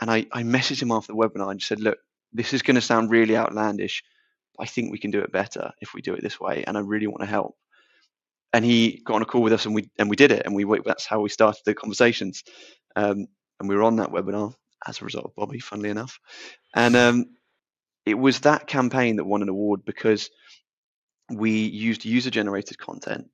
[0.00, 1.98] And I, I messaged him after the webinar and said, look,
[2.32, 4.02] this is going to sound really outlandish,
[4.58, 6.64] I think we can do it better if we do it this way.
[6.66, 7.56] And I really want to help.
[8.52, 10.42] And he got on a call with us and we and we did it.
[10.44, 12.42] And we that's how we started the conversations.
[12.94, 13.26] Um,
[13.60, 14.54] and we were on that webinar
[14.86, 16.18] as a result of Bobby, funnily enough.
[16.74, 17.26] And um,
[18.04, 20.30] it was that campaign that won an award because
[21.30, 23.28] we used user generated content,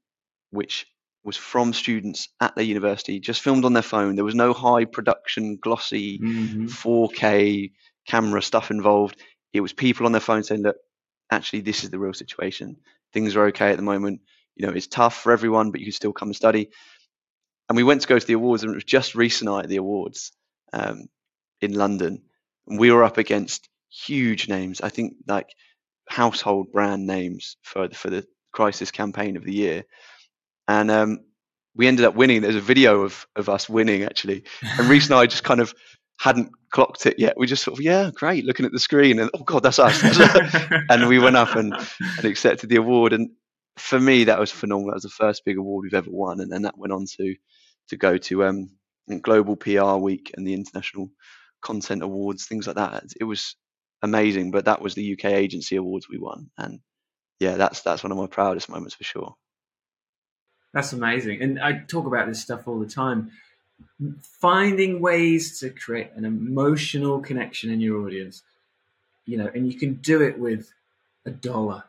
[0.51, 0.87] which
[1.25, 4.17] was from students at their university, just filmed on their phone.
[4.17, 6.67] There was no high production, glossy mm-hmm.
[6.67, 7.73] 4K
[8.07, 9.21] camera stuff involved.
[9.53, 10.77] It was people on their phone saying, "Look,
[11.31, 12.77] actually, this is the real situation.
[13.13, 14.23] Things are okay at the moment.
[14.63, 16.71] You know, it's tough for everyone, but you can still come and study."
[17.69, 19.69] And we went to go to the awards, and it was just recent night at
[19.69, 20.33] the awards
[20.73, 21.09] um,
[21.61, 22.23] in London,
[22.67, 24.81] and we were up against huge names.
[24.81, 25.49] I think like
[26.09, 29.85] household brand names for for the crisis campaign of the year
[30.69, 31.21] and um,
[31.75, 32.43] we ended up winning.
[32.43, 34.45] There's a video of of us winning actually,
[34.79, 35.75] and Reese and I just kind of
[36.19, 37.35] hadn't clocked it yet.
[37.37, 40.03] We just of yeah, great, looking at the screen, and oh god, that's us.
[40.89, 43.13] and we went up and, and accepted the award.
[43.13, 43.31] And
[43.77, 44.91] for me, that was phenomenal.
[44.91, 47.35] That was the first big award we've ever won, and then that went on to
[47.89, 48.71] to go to um,
[49.23, 51.11] Global PR Week and the International
[51.61, 53.05] Content Awards, things like that.
[53.19, 53.57] It was
[54.03, 54.51] amazing.
[54.51, 56.81] But that was the UK Agency Awards we won, and
[57.41, 59.35] yeah, that's that's one of my proudest moments for sure.
[60.75, 63.31] That's amazing, and I talk about this stuff all the time.
[64.41, 68.43] Finding ways to create an emotional connection in your audience,
[69.27, 70.73] you know, and you can do it with
[71.27, 71.85] a dollar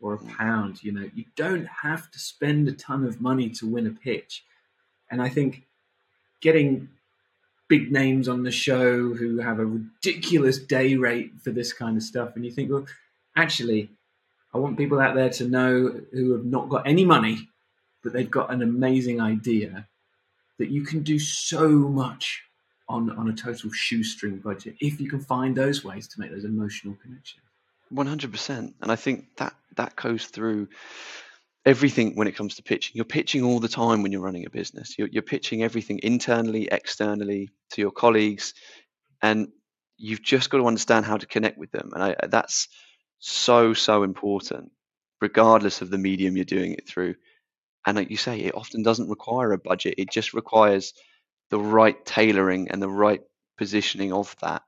[0.00, 0.82] or a pound.
[0.82, 4.44] You know, you don't have to spend a ton of money to win a pitch.
[5.10, 5.64] And I think
[6.40, 6.88] getting
[7.68, 12.02] big names on the show who have a ridiculous day rate for this kind of
[12.02, 12.86] stuff, and you think, well,
[13.36, 13.90] actually,
[14.54, 17.48] I want people out there to know who have not got any money,
[18.02, 19.86] but they've got an amazing idea
[20.58, 22.42] that you can do so much
[22.88, 26.44] on, on a total shoestring budget if you can find those ways to make those
[26.44, 27.42] emotional connections.
[27.90, 30.68] One hundred percent, and I think that that goes through
[31.64, 32.92] everything when it comes to pitching.
[32.94, 34.96] You're pitching all the time when you're running a business.
[34.98, 38.54] You're, you're pitching everything internally, externally to your colleagues,
[39.22, 39.48] and
[39.96, 41.90] you've just got to understand how to connect with them.
[41.94, 42.68] And I, that's
[43.18, 44.70] so so important,
[45.20, 47.16] regardless of the medium you're doing it through.
[47.86, 49.94] And like you say, it often doesn't require a budget.
[49.98, 50.92] It just requires
[51.50, 53.22] the right tailoring and the right
[53.56, 54.62] positioning of that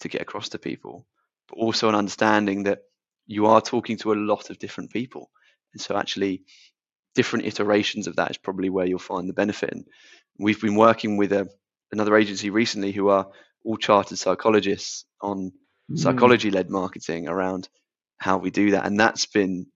[0.00, 1.06] to get across to people
[1.50, 2.82] but also an understanding that
[3.30, 5.30] you are talking to a lot of different people.
[5.72, 6.42] And so actually
[7.14, 9.70] different iterations of that is probably where you'll find the benefit.
[9.70, 9.84] And
[10.36, 11.48] we've been working with a,
[11.92, 13.28] another agency recently who are
[13.64, 15.52] all chartered psychologists on
[15.88, 15.98] mm.
[15.98, 17.68] psychology led marketing around
[18.18, 18.84] how we do that.
[18.84, 19.66] And that's been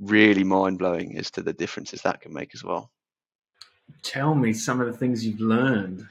[0.00, 2.90] really mind blowing as to the differences that can make as well.
[4.02, 6.04] Tell me some of the things you've learned.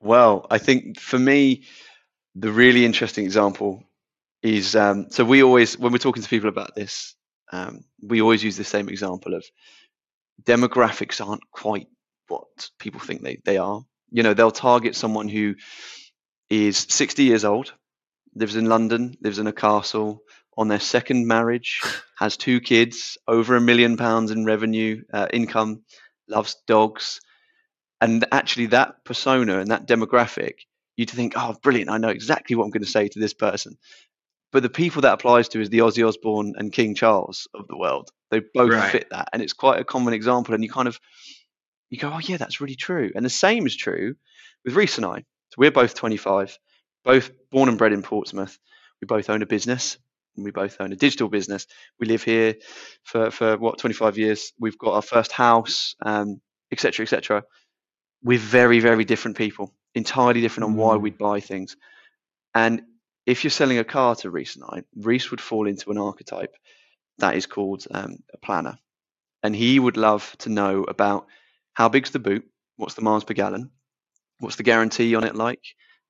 [0.00, 1.62] Well, I think for me,
[2.34, 3.84] the really interesting example
[4.42, 7.14] is um, so we always when we're talking to people about this
[7.52, 9.44] um, we always use the same example of
[10.42, 11.86] demographics aren't quite
[12.28, 12.46] what
[12.78, 13.82] people think they, they are.
[14.10, 15.54] You know they'll target someone who
[16.50, 17.72] is 60 years old
[18.34, 20.22] lives in london lives in a castle
[20.56, 21.80] on their second marriage
[22.18, 25.82] has two kids over a million pounds in revenue uh, income
[26.28, 27.20] loves dogs.
[28.00, 30.54] And actually that persona and that demographic
[30.96, 33.76] you'd think oh brilliant i know exactly what i'm going to say to this person
[34.52, 37.76] but the people that applies to is the Ozzy Osbourne and King Charles of the
[37.76, 38.10] world.
[38.30, 38.92] They both right.
[38.92, 40.54] fit that, and it's quite a common example.
[40.54, 41.00] And you kind of
[41.92, 43.10] you go, oh yeah, that's really true.
[43.14, 44.14] And the same is true
[44.64, 45.18] with Reese and I.
[45.18, 46.58] So we're both 25,
[47.04, 48.58] both born and bred in Portsmouth.
[49.02, 49.98] We both own a business.
[50.34, 51.66] And we both own a digital business.
[52.00, 52.54] We live here
[53.04, 54.54] for, for what 25 years.
[54.58, 57.44] We've got our first house, um, etc., etc.
[58.22, 61.02] We're very, very different people, entirely different on why mm.
[61.02, 61.76] we'd buy things.
[62.54, 62.80] And
[63.26, 66.54] if you're selling a car to Reese and I, Reese would fall into an archetype
[67.18, 68.78] that is called um, a planner.
[69.42, 71.26] And he would love to know about
[71.74, 72.44] how big's the boot,
[72.76, 73.70] what's the miles per gallon,
[74.38, 75.62] what's the guarantee on it like,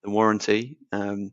[0.02, 1.32] the warranty, um,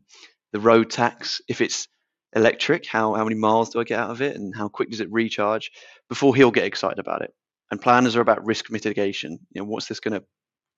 [0.52, 1.88] the road tax, if it's
[2.34, 5.00] electric, how, how many miles do I get out of it, and how quick does
[5.00, 5.72] it recharge
[6.08, 7.34] before he'll get excited about it.
[7.70, 9.38] And planners are about risk mitigation.
[9.52, 10.26] You know, what's this going to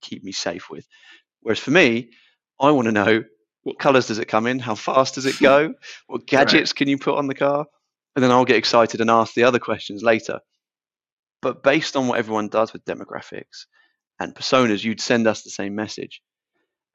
[0.03, 0.87] keep me safe with?
[1.41, 2.11] Whereas for me,
[2.61, 3.25] I want to know
[3.63, 4.59] what colors does it come in?
[4.59, 5.75] How fast does it go?
[6.07, 6.77] what gadgets right.
[6.77, 7.67] can you put on the car?
[8.15, 10.41] And then I'll get excited and ask the other questions later.
[11.41, 13.67] But based on what everyone does with demographics
[14.21, 16.23] and personas, you'd send us the same message.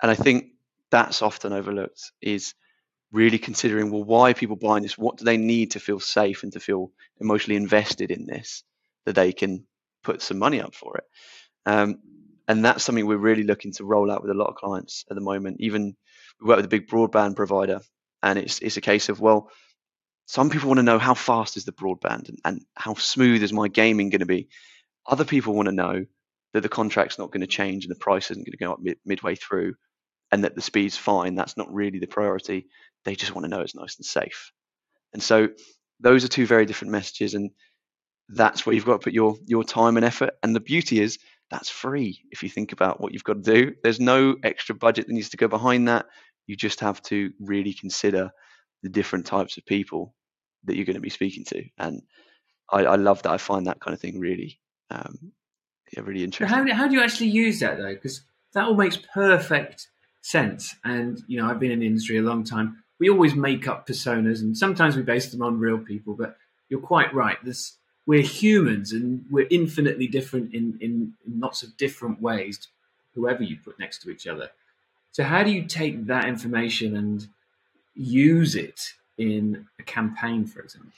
[0.02, 0.52] And I think
[0.92, 2.54] that's often overlooked is
[3.12, 6.44] really considering well why are people buying this what do they need to feel safe
[6.44, 8.64] and to feel emotionally invested in this
[9.06, 9.66] that they can
[10.04, 11.04] put some money up for it
[11.66, 12.00] um,
[12.48, 15.16] and that's something we're really looking to roll out with a lot of clients at
[15.16, 15.96] the moment even
[16.40, 17.82] we work with a big broadband provider,
[18.22, 19.50] and it's it's a case of well,
[20.26, 23.54] some people want to know how fast is the broadband and, and how smooth is
[23.54, 24.50] my gaming going to be.
[25.06, 26.06] Other people want to know
[26.54, 28.80] that the contract's not going to change and the price isn't going to go up
[28.82, 29.76] mid, midway through,
[30.32, 31.36] and that the speed's fine.
[31.36, 32.68] That's not really the priority.
[33.06, 34.52] They just want to know it's nice and safe.
[35.14, 35.50] And so
[36.00, 37.52] those are two very different messages, and
[38.30, 40.32] that's where you've got to put your your time and effort.
[40.44, 41.18] And the beauty is
[41.50, 43.74] that's free if you think about what you've got to do.
[43.84, 46.06] There's no extra budget that needs to go behind that.
[46.46, 48.32] You just have to really consider
[48.84, 50.14] the different types of people
[50.66, 51.64] that you're going to be speaking to.
[51.78, 52.02] And
[52.72, 53.32] I, I love that.
[53.32, 54.60] I find that kind of thing really,
[54.92, 55.32] um,
[55.94, 56.68] yeah, really interesting.
[56.68, 57.94] How, how do you actually use that though?
[57.94, 58.22] Because
[58.54, 59.88] that all makes perfect
[60.22, 60.76] sense.
[60.84, 62.84] And you know, I've been in the industry a long time.
[63.00, 66.16] We always make up personas, and sometimes we base them on real people.
[66.16, 66.36] But
[66.70, 67.38] you're quite right.
[67.44, 67.78] This
[68.08, 72.68] we're humans, and we're infinitely different in, in, in lots of different ways.
[73.14, 74.50] Whoever you put next to each other.
[75.12, 77.28] So, how do you take that information and
[77.96, 78.80] use it
[79.18, 80.92] in a campaign, for example?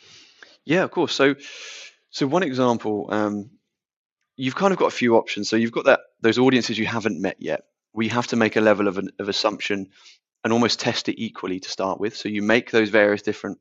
[0.65, 1.13] Yeah, of course.
[1.13, 1.35] So,
[2.11, 3.49] so one example, um,
[4.39, 5.49] you've kind of got a few options.
[5.49, 7.65] So you've got that those audiences you haven't met yet.
[7.93, 9.89] We have to make a level of an of assumption
[10.43, 12.15] and almost test it equally to start with.
[12.15, 13.59] So you make those various different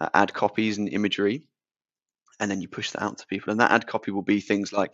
[0.00, 1.42] uh, ad copies and imagery,
[2.40, 3.50] and then you push that out to people.
[3.50, 4.92] And that ad copy will be things like,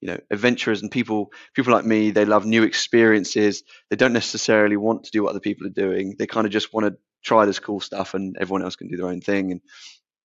[0.00, 2.10] you know, adventurers and people people like me.
[2.10, 3.62] They love new experiences.
[3.88, 6.16] They don't necessarily want to do what other people are doing.
[6.18, 8.96] They kind of just want to try this cool stuff, and everyone else can do
[8.96, 9.52] their own thing.
[9.52, 9.60] And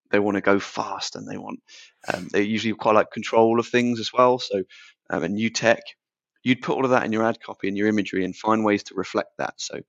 [0.09, 1.59] they want to go fast, and they want
[2.11, 4.39] um, they usually quite like control of things as well.
[4.39, 4.63] So,
[5.11, 5.83] um, a new tech,
[6.43, 8.83] you'd put all of that in your ad copy and your imagery, and find ways
[8.83, 9.55] to reflect that.
[9.57, 9.79] So.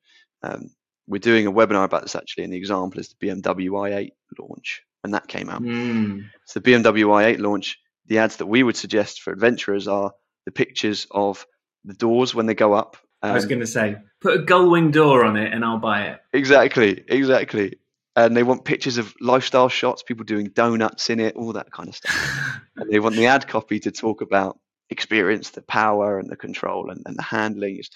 [0.43, 0.71] Um,
[1.09, 4.83] we're doing a webinar about this actually, and the example is the BMW i8 launch
[5.03, 5.63] when that came out.
[5.63, 6.29] Mm.
[6.45, 10.13] So the BMW i8 launch, the ads that we would suggest for adventurers are
[10.45, 11.47] the pictures of
[11.85, 12.97] the doors when they go up.
[13.23, 15.65] Um, I was um, going to say, put a gull wing door on it and
[15.65, 16.21] I'll buy it.
[16.33, 17.79] Exactly, exactly.
[18.17, 21.89] And they want pictures of lifestyle shots, people doing donuts in it, all that kind
[21.89, 22.61] of stuff.
[22.77, 24.59] and they want the ad copy to talk about
[24.91, 27.77] experience, the power and the control and, and the handling.
[27.79, 27.91] It's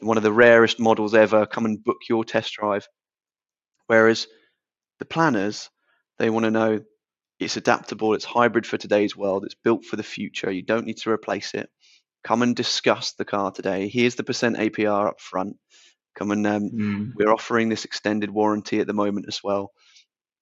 [0.00, 1.46] one of the rarest models ever.
[1.46, 2.88] Come and book your test drive.
[3.86, 4.26] Whereas
[4.98, 5.70] the planners
[6.18, 6.80] they want to know
[7.38, 10.50] it's adaptable, it's hybrid for today's world, it's built for the future.
[10.50, 11.68] You don't need to replace it.
[12.24, 13.88] Come and discuss the car today.
[13.88, 15.56] Here's the percent APR up front.
[16.16, 17.12] Come and um, mm.
[17.14, 19.72] we're offering this extended warranty at the moment as well.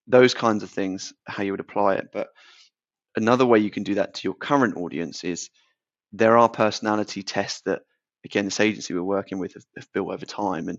[0.07, 2.09] Those kinds of things, how you would apply it.
[2.13, 2.29] But
[3.17, 5.51] another way you can do that to your current audience is
[6.13, 7.83] there are personality tests that,
[8.25, 10.69] again, this agency we're working with have, have built over time.
[10.69, 10.79] And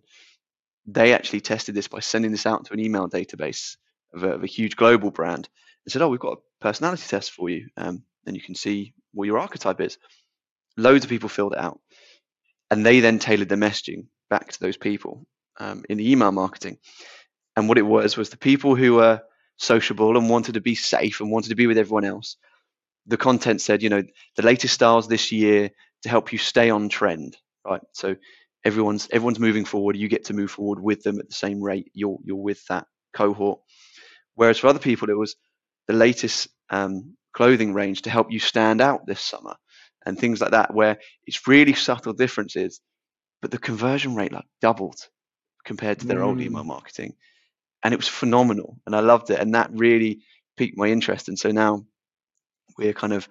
[0.85, 3.75] they actually tested this by sending this out to an email database
[4.15, 5.49] of a, of a huge global brand
[5.85, 8.93] and said, "Oh, we've got a personality test for you, um, and you can see
[9.13, 9.97] what your archetype is."
[10.77, 11.79] Loads of people filled it out,
[12.71, 15.25] and they then tailored the messaging back to those people
[15.59, 16.77] um, in the email marketing.
[17.55, 19.21] And what it was was the people who were
[19.57, 22.37] sociable and wanted to be safe and wanted to be with everyone else.
[23.07, 24.03] The content said, you know,
[24.35, 25.69] the latest styles this year
[26.03, 27.81] to help you stay on trend, right?
[27.93, 28.15] So
[28.65, 29.95] everyone's everyone's moving forward.
[29.95, 31.91] You get to move forward with them at the same rate.
[31.93, 33.59] You're you're with that cohort.
[34.35, 35.35] Whereas for other people, it was
[35.87, 39.55] the latest um, clothing range to help you stand out this summer
[40.05, 42.79] and things like that, where it's really subtle differences,
[43.41, 44.99] but the conversion rate like doubled
[45.65, 46.25] compared to their mm.
[46.25, 47.13] old email marketing.
[47.83, 48.77] And it was phenomenal.
[48.85, 49.39] And I loved it.
[49.39, 50.21] And that really
[50.57, 51.27] piqued my interest.
[51.27, 51.85] And so now
[52.77, 53.27] we're kind of,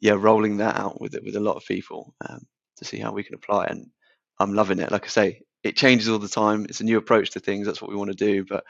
[0.00, 3.12] yeah, rolling that out with it with a lot of people um, to see how
[3.12, 3.70] we can apply it.
[3.72, 3.90] And
[4.38, 4.90] I'm loving it.
[4.90, 6.66] Like I say, it changes all the time.
[6.66, 7.66] It's a new approach to things.
[7.66, 8.44] That's what we want to do.
[8.44, 8.64] But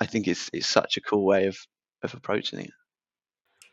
[0.00, 1.58] I think it's it's such a cool way of
[2.02, 2.70] of approaching it.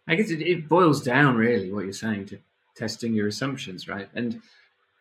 [0.08, 2.40] I guess it, it boils down really what you're saying to
[2.76, 4.10] testing your assumptions, right?
[4.14, 4.42] And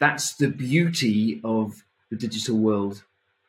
[0.00, 3.02] that's the beauty of the digital world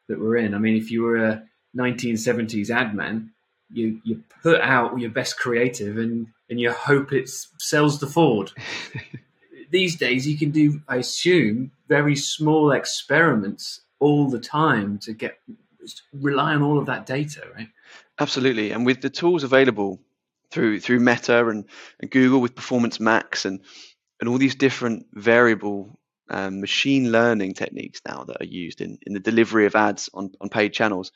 [0.07, 0.53] that we're in.
[0.53, 1.43] I mean, if you were a
[1.75, 3.31] 1970s ad man,
[3.71, 8.51] you you put out your best creative and and you hope it sells the Ford.
[9.69, 15.39] These days, you can do, I assume, very small experiments all the time to get
[16.13, 17.69] rely on all of that data, right?
[18.19, 18.71] Absolutely.
[18.71, 19.99] And with the tools available
[20.51, 21.65] through through Meta and,
[21.99, 23.61] and Google with Performance Max and
[24.19, 25.99] and all these different variable
[26.29, 30.31] um, machine learning techniques now that are used in, in the delivery of ads on,
[30.41, 31.11] on paid channels,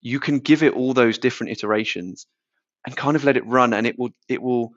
[0.00, 2.26] you can give it all those different iterations
[2.84, 4.72] and kind of let it run and it will it will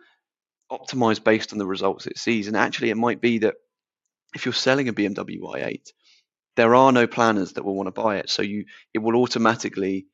[0.72, 2.48] optimize based on the results it sees.
[2.48, 3.56] And actually it might be that
[4.36, 5.92] if you're selling a BMW i8,
[6.56, 8.30] there are no planners that will want to buy it.
[8.30, 10.08] So you it will automatically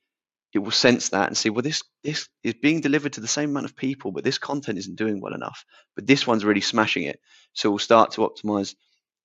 [0.52, 3.50] it will sense that and say, well, this this is being delivered to the same
[3.50, 5.64] amount of people, but this content isn't doing well enough.
[5.94, 7.20] But this one's really smashing it.
[7.52, 8.74] So we'll start to optimize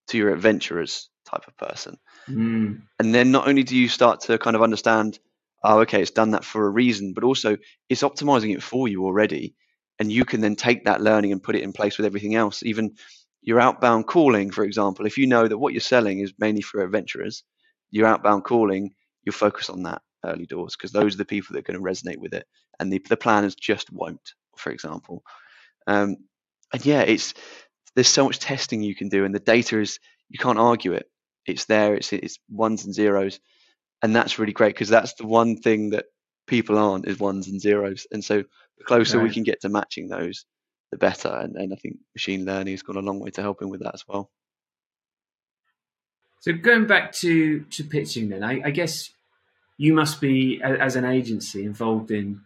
[0.07, 1.97] to your adventurers type of person.
[2.27, 2.81] Mm.
[2.99, 5.19] And then not only do you start to kind of understand,
[5.63, 7.57] oh, okay, it's done that for a reason, but also
[7.87, 9.55] it's optimizing it for you already.
[9.99, 12.63] And you can then take that learning and put it in place with everything else.
[12.63, 12.95] Even
[13.41, 16.83] your outbound calling, for example, if you know that what you're selling is mainly for
[16.83, 17.43] adventurers,
[17.89, 21.59] your outbound calling, you'll focus on that early doors because those are the people that
[21.59, 22.45] are going to resonate with it,
[22.79, 24.33] and the the planners just won't.
[24.57, 25.23] For example,
[25.87, 26.17] um,
[26.73, 27.33] and yeah, it's
[27.95, 31.07] there's so much testing you can do, and the data is you can't argue it.
[31.45, 31.95] It's there.
[31.95, 33.39] It's it's ones and zeros,
[34.01, 36.05] and that's really great because that's the one thing that
[36.47, 38.43] people aren't is ones and zeros, and so
[38.77, 39.27] the closer right.
[39.27, 40.45] we can get to matching those,
[40.91, 41.29] the better.
[41.29, 43.95] And, and I think machine learning has gone a long way to helping with that
[43.95, 44.29] as well.
[46.41, 49.11] So going back to to pitching, then I, I guess
[49.77, 52.41] you must be, as an agency, involved in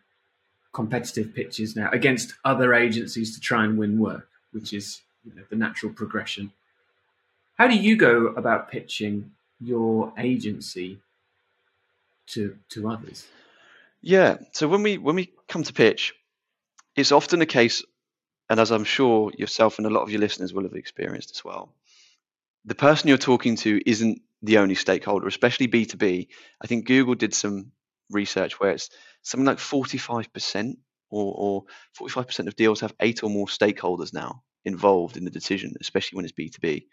[0.73, 5.43] competitive pitches now against other agencies to try and win work, which is you know,
[5.49, 6.51] the natural progression.
[7.57, 9.31] How do you go about pitching
[9.61, 10.99] your agency
[12.27, 13.27] to to others?
[14.01, 16.13] Yeah, so when we when we come to pitch,
[16.95, 17.83] it's often a case,
[18.49, 21.43] and as I'm sure yourself and a lot of your listeners will have experienced as
[21.43, 21.73] well,
[22.65, 26.27] the person you're talking to isn't the only stakeholder, especially B2B.
[26.61, 27.71] I think Google did some
[28.11, 28.89] research where it's
[29.23, 30.75] something like 45%
[31.09, 31.63] or, or
[31.99, 36.25] 45% of deals have eight or more stakeholders now involved in the decision, especially when
[36.25, 36.85] it's B2B.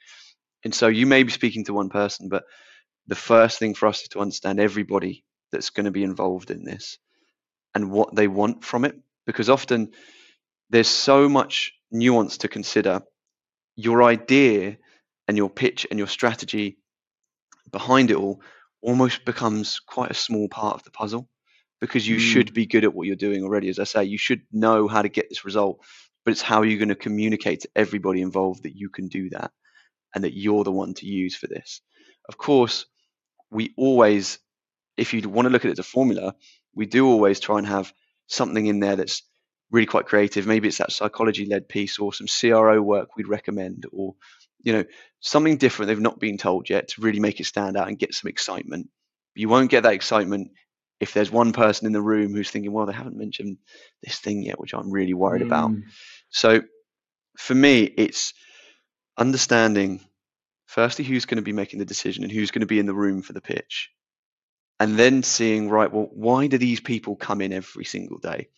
[0.65, 2.45] And so you may be speaking to one person, but
[3.07, 6.65] the first thing for us is to understand everybody that's going to be involved in
[6.65, 6.99] this
[7.75, 8.97] and what they want from it.
[9.27, 9.93] Because often
[10.73, 13.03] there's so much nuance to consider.
[13.77, 14.79] Your idea
[15.29, 16.79] and your pitch and your strategy
[17.71, 18.41] behind it all
[18.81, 21.29] almost becomes quite a small part of the puzzle
[21.81, 22.21] because you mm.
[22.21, 23.69] should be good at what you're doing already.
[23.69, 25.79] As I say, you should know how to get this result,
[26.25, 29.51] but it's how you're going to communicate to everybody involved that you can do that
[30.15, 31.83] and that you're the one to use for this.
[32.29, 32.87] Of course,
[33.51, 34.39] we always,
[34.97, 36.35] if you want to look at it as a formula,
[36.75, 37.93] we do always try and have
[38.27, 39.23] something in there that's
[39.73, 40.47] really quite creative.
[40.47, 44.15] Maybe it's that psychology led piece or some CRO work we'd recommend or
[44.63, 44.85] you know
[45.19, 48.15] something different they've not been told yet to really make it stand out and get
[48.15, 48.89] some excitement.
[49.35, 50.53] You won't get that excitement
[51.01, 53.57] if there's one person in the room who's thinking, well, they haven't mentioned
[54.05, 55.47] this thing yet, which I'm really worried mm.
[55.47, 55.73] about.
[56.29, 56.63] So
[57.37, 58.35] for me, it's
[59.19, 60.01] understanding
[60.67, 62.95] firstly who's going to be making the decision and who's going to be in the
[62.95, 63.91] room for the pitch.
[64.79, 68.49] And then seeing, right, well, why do these people come in every single day?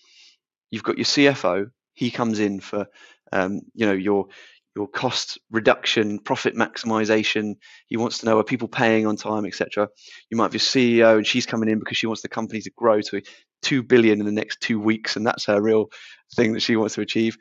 [0.75, 2.89] You've got your CFO, he comes in for
[3.31, 4.27] um, you know your
[4.75, 7.55] your cost reduction, profit maximization.
[7.87, 9.89] He wants to know are people paying on time, etc.
[10.31, 12.73] You might have your CEO, and she's coming in because she wants the company to
[12.77, 13.23] grow to
[13.63, 15.91] two billion in the next two weeks, and that's her real
[16.35, 17.37] thing that she wants to achieve.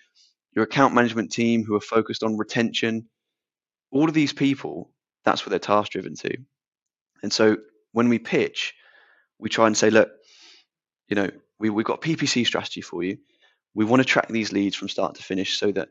[0.55, 3.09] Your account management team who are focused on retention.
[3.91, 4.91] All of these people,
[5.25, 6.37] that's what they're task driven to.
[7.23, 7.57] And so
[7.93, 8.75] when we pitch,
[9.39, 10.11] we try and say, look,
[11.07, 11.31] you know,
[11.63, 13.17] we, we've got a PPC strategy for you.
[13.73, 15.87] We want to track these leads from start to finish so that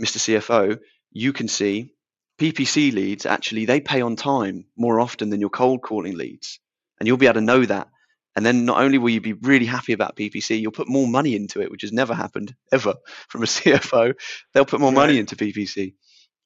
[0.00, 0.16] Mr.
[0.16, 0.80] CFO,
[1.12, 1.92] you can see
[2.40, 6.58] PPC leads actually they pay on time more often than your cold calling leads.
[6.98, 7.88] And you'll be able to know that.
[8.34, 11.36] And then not only will you be really happy about PPC, you'll put more money
[11.36, 12.94] into it, which has never happened ever
[13.28, 14.14] from a CFO.
[14.54, 15.06] They'll put more right.
[15.06, 15.92] money into PPC.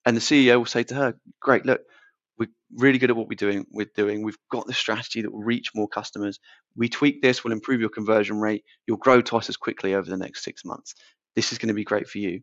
[0.04, 1.82] And the CEO will say to her, Great, look,
[2.38, 3.66] we're really good at what we're doing.
[3.70, 4.22] We're doing.
[4.22, 6.40] We've got the strategy that will reach more customers.
[6.76, 8.64] We tweak this, we'll improve your conversion rate.
[8.86, 10.94] You'll grow twice as quickly over the next six months.
[11.36, 12.40] This is going to be great for you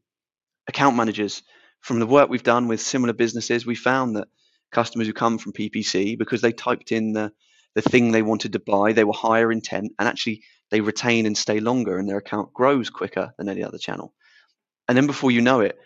[0.68, 1.44] account managers.
[1.82, 4.28] From the work we've done with similar businesses, we found that
[4.72, 7.32] customers who come from PPC because they typed in the
[7.74, 11.38] the thing they wanted to buy, they were higher intent, and actually they retain and
[11.38, 14.14] stay longer, and their account grows quicker than any other channel.
[14.90, 15.78] And then before you know it,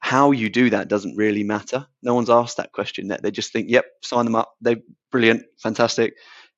[0.00, 1.86] how you do that doesn't really matter.
[2.02, 3.08] No one's asked that question.
[3.22, 4.54] They just think, "Yep, sign them up.
[4.60, 4.82] They're
[5.12, 6.16] brilliant, fantastic.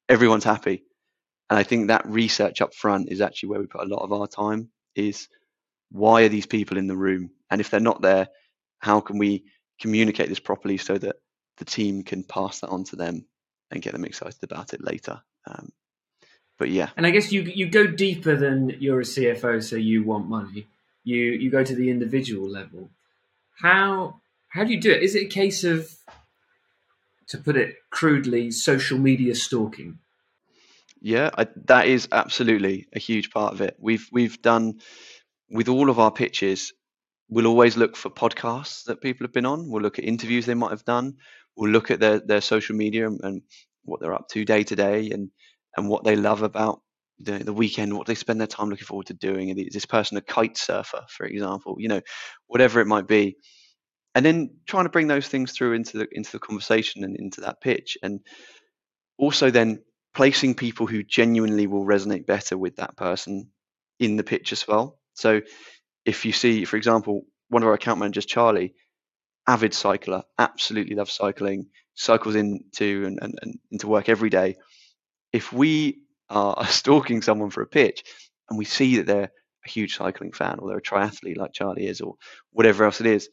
[0.08, 0.84] Everyone's happy."
[1.50, 4.12] And I think that research up front is actually where we put a lot of
[4.12, 4.70] our time.
[4.94, 5.28] Is
[5.90, 7.30] why are these people in the room?
[7.50, 8.28] And if they're not there,
[8.78, 9.44] how can we
[9.80, 11.16] communicate this properly so that
[11.58, 13.26] the team can pass that on to them
[13.70, 15.20] and get them excited about it later?
[15.46, 15.72] Um,
[16.58, 16.90] but yeah.
[16.96, 20.66] And I guess you you go deeper than you're a CFO, so you want money.
[21.04, 22.88] You you go to the individual level.
[23.60, 25.02] How how do you do it?
[25.02, 25.90] Is it a case of,
[27.28, 29.98] to put it crudely, social media stalking?
[31.00, 33.76] Yeah, I, that is absolutely a huge part of it.
[33.80, 34.80] We've we've done
[35.52, 36.72] with all of our pitches,
[37.28, 39.70] we'll always look for podcasts that people have been on.
[39.70, 41.16] We'll look at interviews they might have done.
[41.56, 43.42] We'll look at their, their social media and, and
[43.84, 45.30] what they're up to day to day and,
[45.76, 46.80] and what they love about
[47.22, 49.48] the, the weekend, what they spend their time looking forward to doing.
[49.48, 51.76] Is this person a kite surfer, for example?
[51.78, 52.00] You know,
[52.46, 53.36] whatever it might be.
[54.14, 57.42] And then trying to bring those things through into the into the conversation and into
[57.42, 57.96] that pitch.
[58.02, 58.20] And
[59.18, 59.82] also then
[60.14, 63.50] placing people who genuinely will resonate better with that person
[63.98, 64.98] in the pitch as well.
[65.14, 65.40] So
[66.04, 68.74] if you see, for example, one of our account managers, Charlie,
[69.46, 74.56] avid cycler, absolutely loves cycling, cycles into and, and, and into work every day.
[75.32, 78.04] If we are stalking someone for a pitch
[78.48, 79.30] and we see that they're
[79.64, 82.16] a huge cycling fan or they're a triathlete like Charlie is or
[82.52, 83.28] whatever else it is,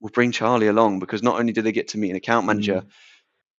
[0.00, 2.82] we'll bring Charlie along because not only do they get to meet an account manager,
[2.82, 2.90] mm.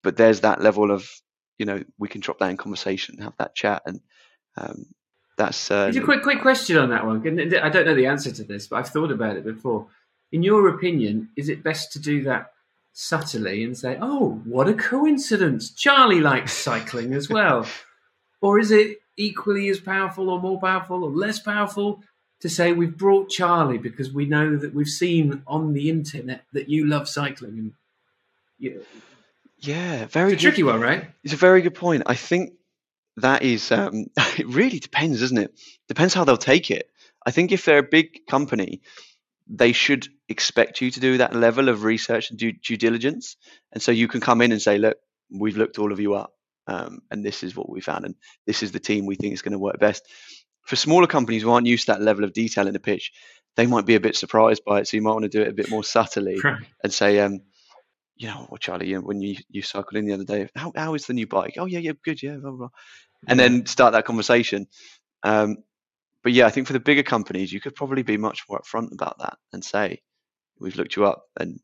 [0.04, 1.10] but there's that level of,
[1.58, 4.00] you know, we can drop that in conversation and have that chat and
[4.56, 4.86] um,
[5.38, 7.18] that's uh, a quick quick question on that one.
[7.28, 9.88] I don't know the answer to this, but I've thought about it before.
[10.32, 12.52] In your opinion, is it best to do that
[12.92, 15.72] subtly and say, "Oh, what a coincidence!
[15.72, 17.66] Charlie likes cycling as well,"
[18.44, 22.04] or is it equally as powerful, or more powerful, or less powerful
[22.42, 26.70] to say we've brought Charlie because we know that we've seen on the internet that
[26.70, 27.72] you love cycling and
[28.60, 28.82] you know,
[29.60, 31.06] yeah, very it's a tricky one, right?
[31.24, 32.04] It's a very good point.
[32.06, 32.54] I think
[33.18, 36.90] that is um, it really depends doesn't it depends how they'll take it
[37.26, 38.82] i think if they're a big company
[39.48, 43.36] they should expect you to do that level of research and due, due diligence
[43.72, 44.98] and so you can come in and say look
[45.32, 46.34] we've looked all of you up
[46.68, 48.16] um, and this is what we found and
[48.48, 50.04] this is the team we think is going to work best
[50.66, 53.12] for smaller companies who aren't used to that level of detail in the pitch,
[53.56, 54.88] they might be a bit surprised by it.
[54.88, 56.64] So you might want to do it a bit more subtly Right.
[56.84, 57.42] and say, um,
[58.16, 60.72] you know, well, Charlie, you know, when you, you cycled in the other day, how,
[60.76, 61.56] how is the new bike?
[61.58, 62.70] Oh, yeah, yeah, good, yeah, blah, blah.
[63.28, 64.68] And then start that conversation.
[65.24, 65.58] Um,
[66.24, 68.92] but yeah, I think for the bigger companies, you could probably be much more upfront
[68.92, 70.02] about that and say,
[70.60, 71.60] we've looked you up and,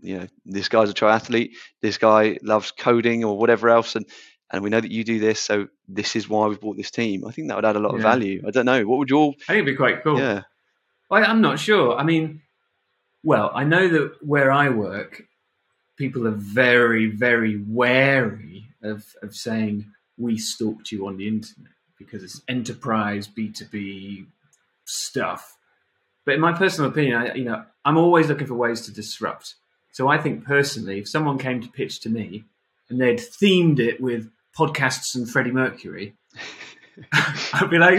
[0.00, 3.96] you know, this guy's a triathlete, this guy loves coding or whatever else.
[3.96, 4.06] And,
[4.54, 5.40] and we know that you do this.
[5.40, 7.26] So this is why we've bought this team.
[7.26, 8.42] I think that would add a lot of value.
[8.46, 8.86] I don't know.
[8.86, 10.18] What would your, I think it'd be quite cool.
[10.18, 10.42] yeah,
[11.10, 11.96] Well, I'm not sure.
[11.96, 12.42] I mean,
[13.24, 15.24] well, I know that where I work,
[15.96, 19.86] people are very, very wary of, of saying
[20.16, 24.26] we stalked you on the internet because it's enterprise B2B
[24.84, 25.56] stuff.
[26.24, 29.54] But in my personal opinion, I, you know, I'm always looking for ways to disrupt.
[29.90, 32.44] So I think personally, if someone came to pitch to me
[32.88, 36.16] and they'd themed it with podcasts and Freddie Mercury,
[37.52, 37.98] I'd be like,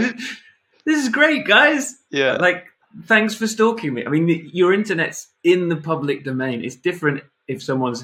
[0.85, 1.95] "This is great, guys!
[2.09, 2.65] yeah, Like,
[3.05, 6.63] thanks for stalking me." I mean, your internet's in the public domain.
[6.63, 8.03] It's different if someone's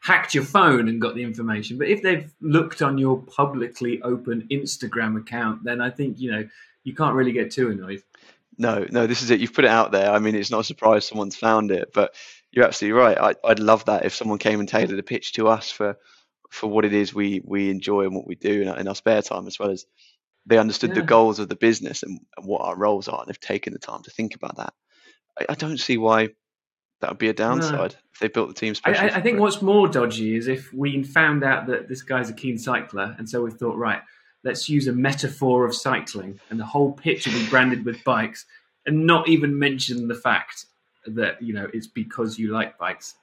[0.00, 4.46] hacked your phone and got the information, but if they've looked on your publicly open
[4.50, 6.48] Instagram account, then I think you know
[6.84, 8.02] you can't really get too annoyed.
[8.58, 9.38] No, no, this is it.
[9.38, 10.10] You've put it out there.
[10.10, 12.14] I mean, it's not a surprise someone's found it, but
[12.50, 13.16] you're absolutely right.
[13.16, 15.96] I, I'd love that if someone came and tailored a pitch to us for
[16.48, 18.94] for what it is we we enjoy and what we do in our, in our
[18.94, 19.86] spare time, as well as
[20.46, 23.40] they understood the goals of the business and, and what our roles are, and have
[23.40, 24.72] taken the time to think about that.
[25.38, 26.30] I, I don't see why
[27.00, 29.04] that would be a downside if they built the team I, special.
[29.04, 32.34] I, I think what's more dodgy is if we found out that this guy's a
[32.34, 34.00] keen cycler, and so we thought, right,
[34.42, 38.46] let's use a metaphor of cycling, and the whole pitch will be branded with bikes,
[38.86, 40.66] and not even mention the fact
[41.06, 43.14] that you know it's because you like bikes.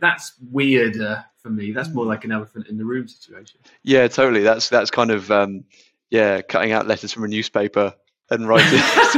[0.00, 1.72] That's weirder for me.
[1.72, 3.60] That's more like an elephant in the room situation.
[3.82, 4.42] Yeah, totally.
[4.42, 5.64] That's that's kind of um,
[6.10, 7.94] yeah, cutting out letters from a newspaper
[8.30, 8.78] and writing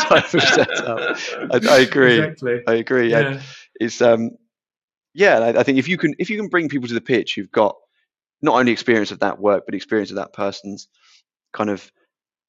[0.00, 1.18] type of setup.
[1.52, 2.18] I, I agree.
[2.18, 2.62] Exactly.
[2.66, 3.14] I agree.
[3.14, 3.42] I- Yeah.
[3.80, 4.30] it's um
[5.14, 7.36] yeah I, I think if you can if you can bring people to the pitch
[7.36, 7.76] you've got
[8.42, 10.88] not only experience of that work but experience of that person's
[11.52, 11.90] kind of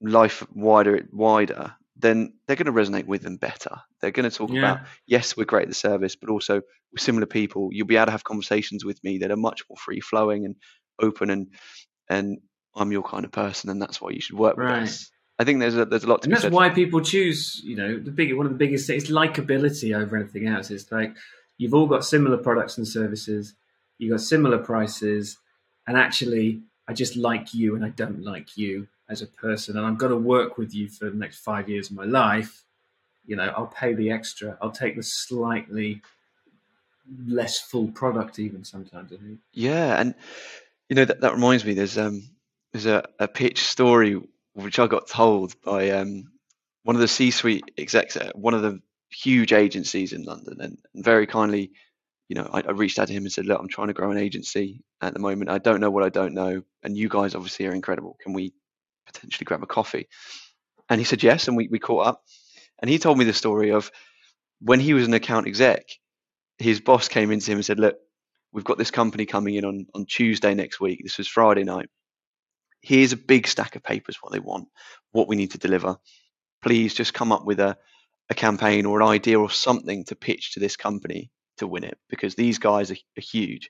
[0.02, 4.50] life wider wider then they're going to resonate with them better they're going to talk
[4.52, 4.60] Yeah.
[4.60, 8.06] about yes we're great at the service but also we're similar people you'll be able
[8.08, 10.56] to have conversations with me that are much more free flowing and
[11.02, 11.48] open and
[12.10, 12.40] and
[12.76, 14.84] i'm your kind of person and that's why you should work with Right.
[14.84, 17.62] us i think there's a there's a lot to and that's said why people choose
[17.64, 20.92] you know the big one of the biggest things is likability over anything else it's
[20.92, 21.16] like
[21.58, 23.54] you've all got similar products and services
[23.98, 25.38] you've got similar prices
[25.88, 29.86] and actually i just like you and i don't like you as a person and
[29.86, 32.64] i'm going to work with you for the next five years of my life
[33.26, 36.02] you know i'll pay the extra i'll take the slightly
[37.28, 40.14] less full product even sometimes i think Yeah, and
[40.90, 41.74] you know that, that reminds me.
[41.74, 42.24] There's um
[42.74, 44.20] there's a, a pitch story
[44.54, 46.32] which I got told by um
[46.84, 48.82] one of the C-suite execs at one of the
[49.12, 51.72] huge agencies in London, and, and very kindly,
[52.28, 54.12] you know, I, I reached out to him and said, "Look, I'm trying to grow
[54.12, 55.50] an agency at the moment.
[55.50, 58.18] I don't know what I don't know, and you guys obviously are incredible.
[58.22, 58.54] Can we
[59.12, 60.08] potentially grab a coffee?"
[60.90, 62.24] And he said yes, and we we caught up,
[62.82, 63.92] and he told me the story of
[64.62, 65.86] when he was an account exec,
[66.58, 67.98] his boss came into him and said, "Look."
[68.52, 71.02] we've got this company coming in on, on Tuesday next week.
[71.04, 71.90] This was Friday night.
[72.82, 74.68] Here's a big stack of papers, what they want,
[75.12, 75.98] what we need to deliver.
[76.62, 77.78] Please just come up with a,
[78.30, 81.98] a campaign or an idea or something to pitch to this company to win it
[82.10, 83.70] because these guys are, are huge.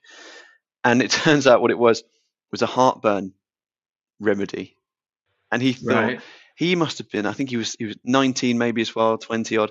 [0.84, 2.02] And it turns out what it was
[2.50, 3.32] was a heartburn
[4.18, 4.76] remedy.
[5.52, 6.20] And he thought right
[6.56, 9.56] he must have been, I think he was he was 19 maybe as well, 20
[9.56, 9.70] odd.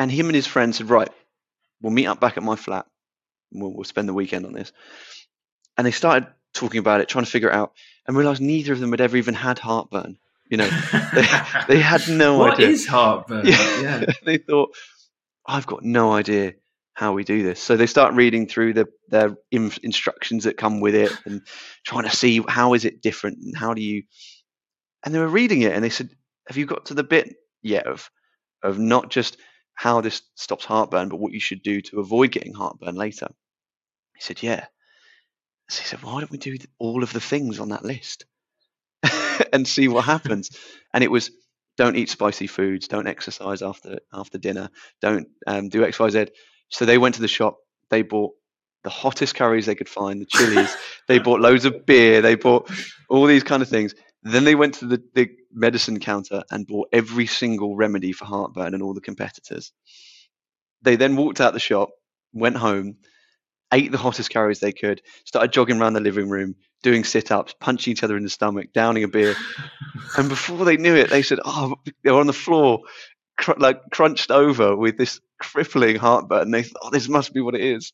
[0.00, 1.08] And him and his friend said, right,
[1.80, 2.86] we'll meet up back at my flat.
[3.52, 4.72] and We'll, we'll spend the weekend on this.
[5.76, 7.74] And they started talking about it, trying to figure it out,
[8.06, 10.18] and realized neither of them had ever even had heartburn.
[10.50, 10.68] You know,
[11.14, 11.26] they,
[11.68, 12.68] they had no What idea.
[12.70, 13.80] is heartburn Yeah.
[13.80, 14.04] yeah.
[14.24, 14.74] they thought,
[15.46, 16.54] I've got no idea
[16.94, 17.60] how we do this.
[17.60, 21.42] So they start reading through the their in, instructions that come with it and
[21.86, 24.02] trying to see how is it different and how do you.
[25.04, 26.10] And they were reading it and they said,
[26.48, 28.10] "Have you got to the bit yet of
[28.62, 29.36] of not just
[29.74, 33.28] how this stops heartburn, but what you should do to avoid getting heartburn later?"
[34.16, 34.66] He said, "Yeah."
[35.68, 38.24] So he said, "Why don't we do all of the things on that list
[39.52, 40.50] and see what happens?"
[40.92, 41.30] and it was
[41.78, 44.68] don't eat spicy foods, don't exercise after after dinner,
[45.00, 46.26] don't um, do X Y Z.
[46.70, 47.56] So they went to the shop,
[47.88, 48.34] they bought
[48.84, 50.76] the hottest curries they could find, the chilies,
[51.08, 52.70] they bought loads of beer, they bought
[53.08, 53.94] all these kind of things.
[54.32, 58.74] Then they went to the, the medicine counter and bought every single remedy for heartburn
[58.74, 59.72] and all the competitors.
[60.82, 61.90] They then walked out the shop,
[62.32, 62.96] went home,
[63.72, 67.54] ate the hottest curries they could, started jogging around the living room, doing sit ups,
[67.60, 69.34] punching each other in the stomach, downing a beer.
[70.16, 72.80] and before they knew it, they said, Oh, they were on the floor,
[73.36, 76.50] cr- like crunched over with this crippling heartburn.
[76.50, 77.92] They thought, Oh, this must be what it is.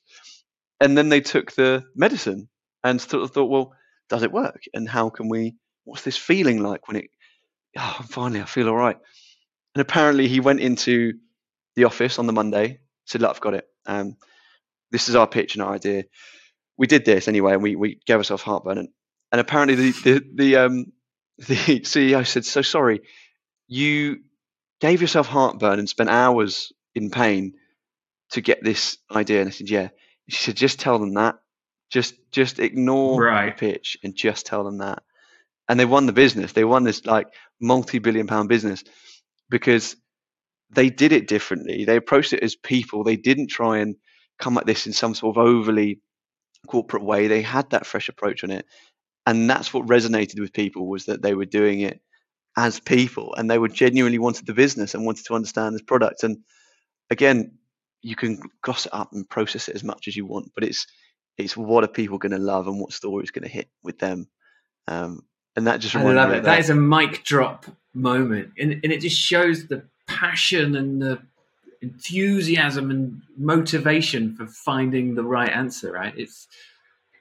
[0.81, 2.49] And then they took the medicine
[2.83, 3.75] and sort of thought, Well,
[4.09, 4.63] does it work?
[4.75, 7.11] And how can we, what's this feeling like when it,
[7.79, 8.97] oh, finally, I feel all right.
[9.75, 11.15] And apparently he went into
[11.77, 13.67] the office on the Monday, said, Look, I've got it.
[13.87, 14.17] Um,
[14.91, 16.05] this is our pitch and our idea.
[16.77, 18.79] We did this anyway, and we, we gave ourselves heartburn.
[18.79, 18.89] And,
[19.33, 20.93] and apparently the, the, the, um,
[21.39, 23.03] the CEO said, So sorry,
[23.67, 24.19] you
[24.81, 27.55] gave yourself heartburn and spent hours in pain
[28.31, 29.41] to get this idea.
[29.41, 29.89] And I said, Yeah.
[30.29, 31.37] She said, Just tell them that.
[31.91, 33.57] Just just ignore Right.
[33.57, 35.03] the pitch and just tell them that.
[35.69, 36.53] And they won the business.
[36.53, 37.29] They won this like
[37.61, 38.85] multi billion pound business
[39.51, 39.97] because
[40.71, 41.85] they did it differently.
[41.85, 43.05] They approached it as people.
[43.05, 43.97] They didn't try and
[44.39, 46.01] come at this in some sort of overly
[46.69, 47.29] corporate way.
[47.29, 48.67] They had that fresh approach on it.
[49.27, 52.01] And that's what resonated with people was that they were doing it
[52.57, 56.25] as people and they were genuinely wanted the business and wanted to understand this product.
[56.25, 56.39] And
[57.11, 57.59] again,
[58.03, 60.87] you can gloss it up and process it as much as you want, but it's
[61.39, 63.99] it's what are people going to love and what story is going to hit with
[63.99, 64.29] them.
[64.89, 65.23] Um,
[65.57, 66.43] and that just I love it.
[66.43, 66.61] That that.
[66.61, 71.21] is a mic drop moment, and, and it just shows the passion and the
[71.81, 75.93] enthusiasm and motivation for finding the right answer.
[75.93, 76.15] Right?
[76.17, 76.49] It's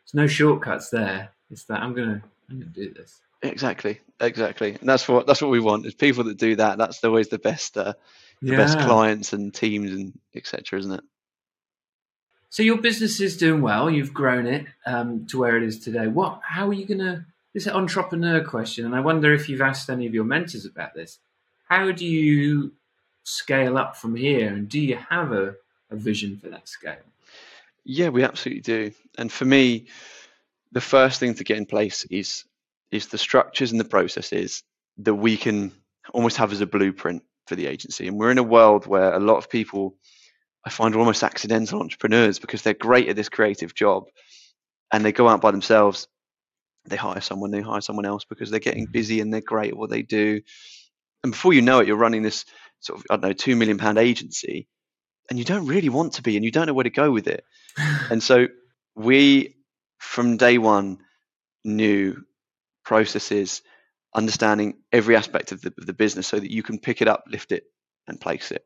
[0.04, 1.30] it's no shortcuts there.
[1.52, 3.20] It's that I'm gonna I'm gonna do this.
[3.44, 6.78] Exactly, exactly, and that's what that's what we want is people that do that.
[6.78, 7.94] That's always the best, uh,
[8.42, 10.80] the best clients and teams and etc.
[10.80, 11.04] Isn't it?
[12.50, 13.90] So your business is doing well.
[13.90, 16.08] You've grown it um, to where it is today.
[16.08, 16.40] What?
[16.44, 17.26] How are you gonna?
[17.54, 20.96] This is entrepreneur question, and I wonder if you've asked any of your mentors about
[20.96, 21.20] this.
[21.70, 22.74] How do you
[23.24, 25.56] scale up from here, and do you have a,
[25.92, 26.98] a vision for that scale?
[27.86, 28.92] Yeah, we absolutely do.
[29.18, 29.88] And for me,
[30.72, 32.46] the first thing to get in place is
[32.92, 34.64] is the structures and the processes
[34.98, 35.72] that we can
[36.14, 38.08] almost have as a blueprint for the agency.
[38.08, 39.96] And we're in a world where a lot of people
[40.64, 44.06] I find are almost accidental entrepreneurs because they're great at this creative job
[44.92, 46.08] and they go out by themselves.
[46.86, 48.92] They hire someone, they hire someone else because they're getting mm-hmm.
[48.92, 50.42] busy and they're great at what they do.
[51.24, 52.46] And before you know it, you're running this
[52.82, 54.68] sort of, I don't know, two million pound agency
[55.30, 57.28] and you don't really want to be and you don't know where to go with
[57.28, 57.44] it.
[58.12, 58.48] And so
[58.96, 59.56] we,
[59.98, 61.00] from day one,
[61.64, 62.24] knew
[62.84, 63.62] processes,
[64.14, 67.24] understanding every aspect of the, of the business so that you can pick it up,
[67.28, 67.64] lift it,
[68.08, 68.64] and place it.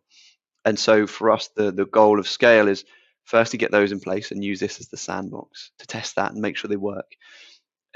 [0.66, 2.84] And so for us, the, the goal of scale is
[3.24, 6.32] first to get those in place and use this as the sandbox to test that
[6.32, 7.16] and make sure they work.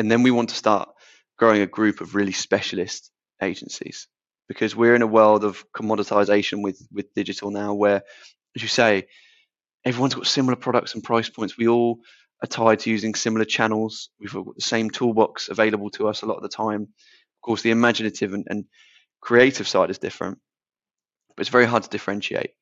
[0.02, 0.90] And then we want to start
[1.38, 4.08] growing a group of really specialist agencies
[4.48, 8.02] because we're in a world of commoditization with, with digital now where,
[8.56, 9.06] as you say,
[9.86, 11.56] everyone's got similar products and price points.
[11.56, 12.00] We all
[12.42, 14.10] are tied to using similar channels.
[14.20, 16.82] We've got the same toolbox available to us a lot of the time.
[16.82, 18.66] Of course, the imaginative and, and
[19.22, 20.40] creative side is different,
[21.36, 22.54] but it's very hard to differentiate.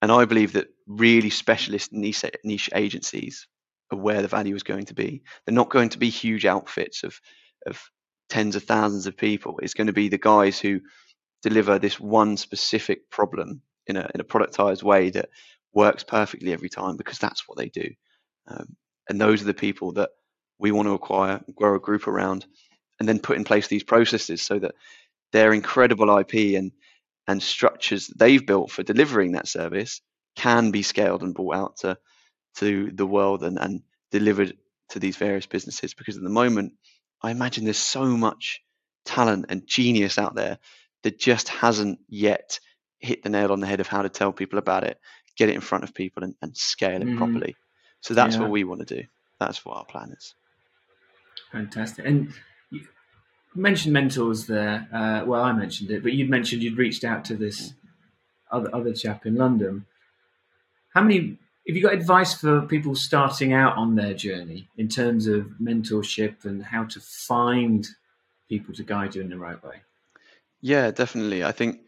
[0.00, 3.46] And I believe that really specialist niche, niche agencies
[3.90, 5.22] where the value is going to be.
[5.44, 7.20] They're not going to be huge outfits of,
[7.66, 7.80] of
[8.28, 9.58] tens of thousands of people.
[9.62, 10.80] It's going to be the guys who
[11.42, 15.28] deliver this one specific problem in a, in a productized way that
[15.72, 17.88] works perfectly every time because that's what they do.
[18.48, 18.76] Um,
[19.08, 20.10] and those are the people that
[20.58, 22.46] we want to acquire, grow a group around,
[22.98, 24.74] and then put in place these processes so that
[25.32, 26.72] their incredible IP and
[27.28, 30.00] and structures they've built for delivering that service
[30.36, 31.98] can be scaled and brought out to
[32.56, 34.56] to the world and, and delivered
[34.90, 35.94] to these various businesses.
[35.94, 36.74] Because at the moment,
[37.22, 38.62] I imagine there's so much
[39.04, 40.58] talent and genius out there
[41.02, 42.58] that just hasn't yet
[42.98, 44.98] hit the nail on the head of how to tell people about it,
[45.36, 47.18] get it in front of people, and, and scale it Mhm.
[47.18, 47.56] properly.
[48.00, 48.42] So that's Yeah.
[48.42, 49.06] what we want to do.
[49.38, 50.34] That's what our plan is.
[51.52, 52.04] Fantastic.
[52.06, 52.32] And
[52.70, 52.86] you
[53.54, 54.88] mentioned mentors there.
[54.92, 57.74] Uh, well, I mentioned it, but you'd mentioned you'd reached out to this
[58.50, 59.86] other other chap in London.
[60.94, 61.38] How many?
[61.66, 66.44] Have you got advice for people starting out on their journey in terms of mentorship
[66.44, 67.86] and how to find
[68.48, 69.76] people to guide you in the right way?
[70.60, 71.44] Yeah, definitely.
[71.44, 71.80] I think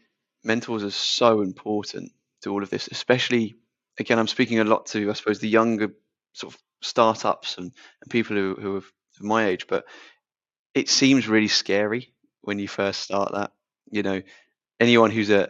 [0.43, 2.11] mentors are so important
[2.41, 3.55] to all of this, especially
[3.99, 5.93] again, I'm speaking a lot to, I suppose, the younger
[6.33, 7.71] sort of startups and,
[8.01, 8.83] and people who, who are
[9.19, 9.85] my age, but
[10.73, 13.51] it seems really scary when you first start that.
[13.91, 14.21] You know,
[14.79, 15.49] anyone who's a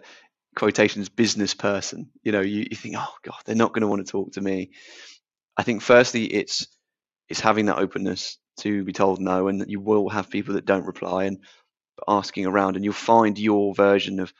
[0.59, 4.05] quotations business person, you know, you, you think, oh God, they're not going to want
[4.05, 4.71] to talk to me.
[5.57, 6.67] I think firstly, it's
[7.29, 10.65] it's having that openness to be told no, and that you will have people that
[10.65, 11.39] don't reply and
[12.07, 14.33] asking around, and you'll find your version of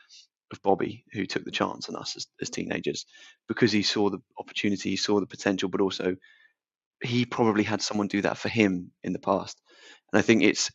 [0.52, 3.06] of Bobby who took the chance on us as, as teenagers
[3.48, 6.16] because he saw the opportunity, he saw the potential, but also
[7.02, 9.60] he probably had someone do that for him in the past.
[10.12, 10.70] And I think it's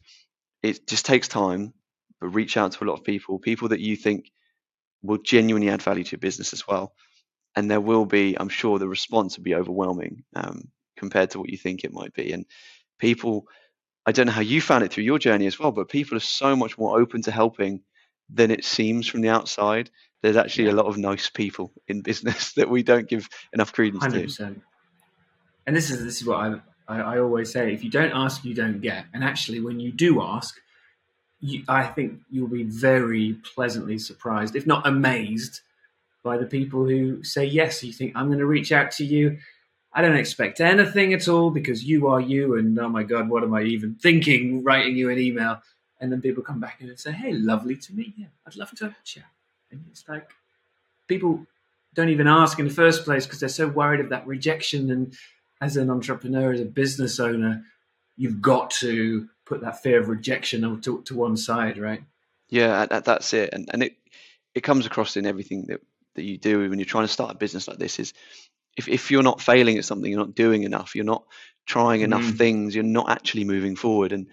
[0.64, 1.74] it just takes time,
[2.20, 4.32] but reach out to a lot of people, people that you think
[5.06, 6.94] will genuinely add value to your business as well.
[7.56, 11.50] And there will be, I'm sure, the response will be overwhelming um, compared to what
[11.50, 12.34] you think it might be.
[12.34, 12.46] And
[13.00, 13.48] people,
[14.06, 16.22] I don't know how you found it through your journey as well, but people are
[16.22, 17.82] so much more open to helping
[18.30, 19.90] than it seems from the outside.
[20.22, 20.72] There's actually yeah.
[20.72, 24.38] a lot of nice people in business that we don't give enough credence 100%.
[24.38, 24.56] to.
[25.68, 26.56] And this is this is what I,
[26.88, 29.06] I, I always say: if you don't ask, you don't get.
[29.14, 30.56] And actually, when you do ask,
[31.46, 35.62] you, I think you'll be very pleasantly surprised, if not amazed,
[36.24, 37.84] by the people who say yes.
[37.84, 39.38] You think I'm going to reach out to you.
[39.94, 43.44] I don't expect anything at all because you are you, and oh my god, what
[43.44, 44.64] am I even thinking?
[44.64, 45.62] Writing you an email,
[46.02, 48.28] and then people come back and say, "Hey, lovely to meet you.
[48.46, 49.26] I'd love to chat."
[49.72, 50.30] And it's like
[51.08, 51.46] people
[51.94, 54.92] don't even ask in the first place because they're so worried of that rejection.
[54.92, 55.14] And
[55.62, 57.64] as an entrepreneur, as a business owner,
[58.18, 62.04] you've got to put that fear of rejection to, to one side, right?
[62.50, 63.50] Yeah, that's it.
[63.54, 63.96] And and it
[64.54, 65.82] it comes across in everything that
[66.16, 68.00] that you do when you're trying to start a business like this.
[68.00, 68.14] Is
[68.78, 71.24] if if you're not failing at something, you're not doing enough, you're not
[71.66, 72.38] trying enough mm.
[72.38, 74.12] things, you're not actually moving forward.
[74.12, 74.28] And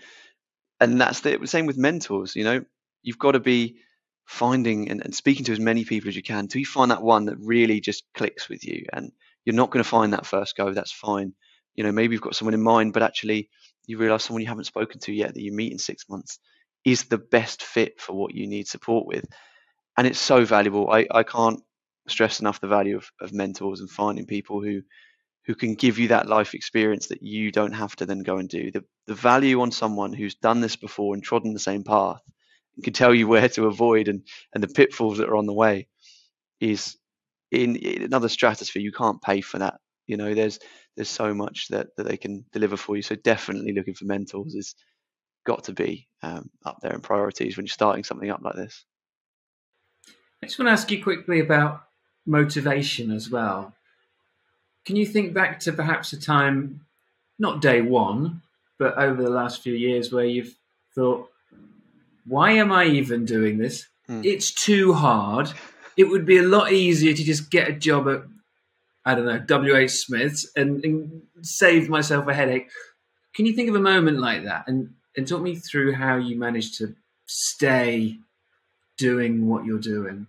[0.81, 2.37] and that's the same with mentors.
[2.37, 2.65] You know,
[3.03, 3.77] you've got to be
[4.25, 7.03] finding and, and speaking to as many people as you can until you find that
[7.03, 8.87] one that really just clicks with you.
[8.93, 9.13] And
[9.45, 10.73] you're not going to find that first go.
[10.73, 11.35] That's fine.
[11.75, 13.49] You know, maybe you've got someone in mind, but actually
[13.87, 16.39] you realize someone you haven't spoken to yet that you meet in six months
[16.85, 19.25] is the best fit for what you need support with.
[19.97, 20.91] And it's so valuable.
[20.91, 21.61] I, I can't
[22.09, 24.83] stress enough the value of, of mentors and finding people who
[25.45, 28.49] who can give you that life experience that you don't have to then go and
[28.49, 28.71] do.
[28.71, 32.21] The the value on someone who's done this before and trodden the same path
[32.77, 34.23] and can tell you where to avoid and,
[34.55, 35.89] and the pitfalls that are on the way
[36.61, 36.97] is
[37.51, 38.83] in, in another stratosphere.
[38.83, 39.75] You can't pay for that.
[40.07, 40.59] You know, there's
[40.97, 43.03] there's so much that, that they can deliver for you.
[43.03, 44.75] So definitely looking for mentors is
[45.45, 48.85] got to be um, up there in priorities when you're starting something up like this.
[50.43, 51.85] I just want to ask you quickly about
[52.27, 53.75] motivation as well.
[54.85, 56.81] Can you think back to perhaps a time,
[57.39, 58.43] not day one,
[58.79, 60.57] but over the last few years where you've
[60.95, 61.29] thought,
[62.27, 63.87] why am I even doing this?
[64.07, 64.23] Hmm.
[64.25, 65.53] It's too hard.
[65.97, 68.23] It would be a lot easier to just get a job at,
[69.05, 72.71] I don't know, WH Smith's and, and save myself a headache.
[73.35, 76.39] Can you think of a moment like that and, and talk me through how you
[76.39, 76.95] managed to
[77.27, 78.19] stay
[78.97, 80.27] doing what you're doing?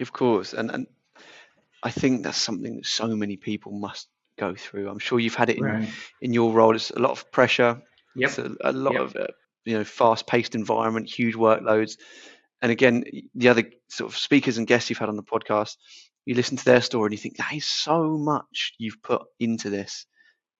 [0.00, 0.52] Of course.
[0.52, 0.86] And, and
[1.82, 4.08] I think that's something that so many people must
[4.38, 4.88] go through.
[4.88, 5.88] I'm sure you've had it in, right.
[6.20, 6.74] in your role.
[6.74, 7.80] It's a lot of pressure.
[8.16, 8.28] Yep.
[8.28, 9.02] It's a, a lot yep.
[9.02, 9.26] of uh,
[9.64, 11.96] you know fast-paced environment, huge workloads.
[12.62, 15.76] And again, the other sort of speakers and guests you've had on the podcast,
[16.26, 19.70] you listen to their story and you think that is so much you've put into
[19.70, 20.04] this.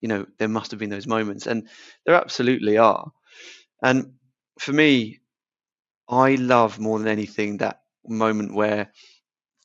[0.00, 1.68] You know, there must have been those moments, and
[2.06, 3.10] there absolutely are.
[3.82, 4.12] And
[4.58, 5.20] for me,
[6.08, 8.92] I love more than anything that moment where.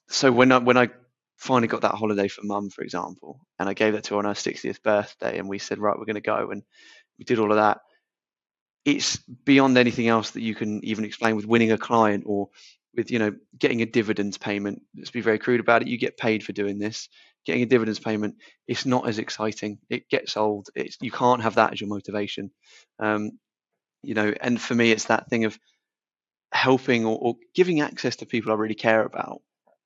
[0.09, 0.89] So when I when I
[1.37, 4.25] finally got that holiday for mum, for example, and I gave that to her on
[4.25, 6.63] her 60th birthday, and we said, right, we're going to go, and
[7.19, 7.79] we did all of that.
[8.83, 12.49] It's beyond anything else that you can even explain with winning a client or
[12.95, 14.81] with you know getting a dividends payment.
[14.95, 15.87] Let's be very crude about it.
[15.87, 17.09] You get paid for doing this.
[17.45, 18.35] Getting a dividends payment,
[18.67, 19.79] it's not as exciting.
[19.89, 20.67] It gets old.
[20.75, 22.51] It's you can't have that as your motivation.
[22.99, 23.31] Um,
[24.03, 25.57] you know, and for me, it's that thing of
[26.51, 29.41] helping or, or giving access to people I really care about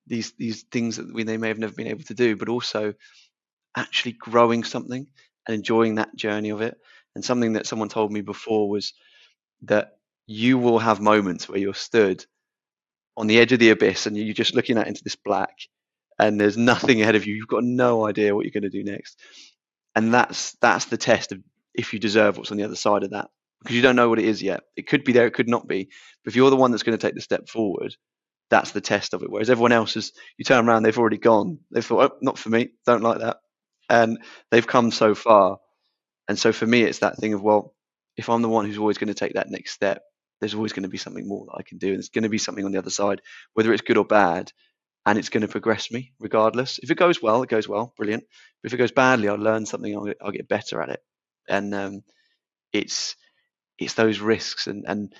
[0.06, 2.94] these these things that we, they may have never been able to do, but also
[3.76, 5.06] actually growing something
[5.46, 6.76] and enjoying that journey of it.
[7.14, 8.92] And something that someone told me before was
[9.62, 12.24] that you will have moments where you're stood
[13.16, 15.56] on the edge of the abyss and you're just looking out into this black
[16.18, 17.34] and there's nothing ahead of you.
[17.34, 19.18] You've got no idea what you're going to do next.
[19.94, 21.40] And that's that's the test of
[21.74, 23.28] if you deserve what's on the other side of that.
[23.62, 24.60] Because you don't know what it is yet.
[24.76, 25.88] It could be there, it could not be.
[26.24, 27.96] But if you're the one that's going to take the step forward,
[28.50, 29.30] that's the test of it.
[29.30, 31.58] Whereas everyone else is, you turn around, they've already gone.
[31.70, 33.38] They've thought, oh, not for me, don't like that.
[33.88, 34.18] And
[34.50, 35.58] they've come so far.
[36.28, 37.74] And so for me, it's that thing of, well,
[38.16, 40.02] if I'm the one who's always going to take that next step,
[40.40, 41.88] there's always going to be something more that I can do.
[41.88, 43.22] And there's going to be something on the other side,
[43.54, 44.52] whether it's good or bad.
[45.04, 46.80] And it's going to progress me regardless.
[46.82, 48.24] If it goes well, it goes well, brilliant.
[48.62, 49.94] But if it goes badly, I'll learn something.
[49.94, 51.00] I'll get, I'll get better at it.
[51.48, 52.02] And um,
[52.72, 53.14] it's
[53.78, 55.14] it's those risks and and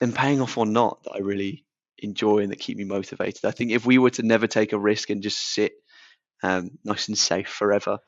[0.00, 1.64] then paying off or not that I really
[1.98, 3.44] enjoy and that keep me motivated.
[3.44, 5.72] I think if we were to never take a risk and just sit
[6.42, 7.98] um, nice and safe forever,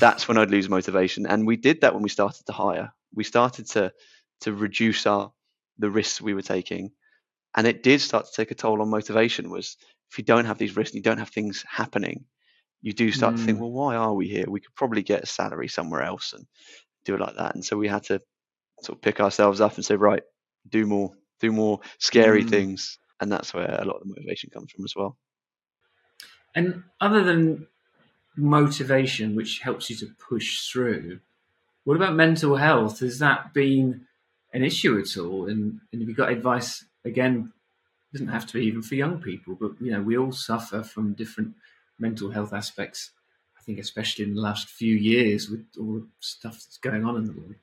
[0.00, 1.26] that's when I'd lose motivation.
[1.26, 2.92] And we did that when we started to hire.
[3.14, 3.92] We started to
[4.40, 5.32] to reduce our
[5.78, 6.92] the risks we were taking,
[7.56, 9.50] and it did start to take a toll on motivation.
[9.50, 9.76] Was
[10.10, 12.24] if you don't have these risks, and you don't have things happening,
[12.82, 13.38] you do start Mm.
[13.38, 14.44] to think, well, why are we here?
[14.48, 16.46] We could probably get a salary somewhere else and
[17.04, 17.54] do it like that.
[17.54, 18.20] And so we had to
[18.82, 20.22] sort of pick ourselves up and say, right,
[20.68, 22.48] do more, do more scary Mm.
[22.50, 22.98] things.
[23.20, 25.16] And that's where a lot of the motivation comes from as well.
[26.54, 27.66] And other than
[28.36, 31.20] motivation, which helps you to push through,
[31.84, 33.00] what about mental health?
[33.00, 34.06] Has that been
[34.54, 35.48] an issue at all?
[35.48, 36.84] And, and have you got advice?
[37.04, 37.52] Again,
[38.10, 40.82] it doesn't have to be even for young people, but you know, we all suffer
[40.82, 41.54] from different
[41.98, 43.10] mental health aspects.
[43.58, 47.16] I think, especially in the last few years, with all the stuff that's going on
[47.16, 47.54] in the world.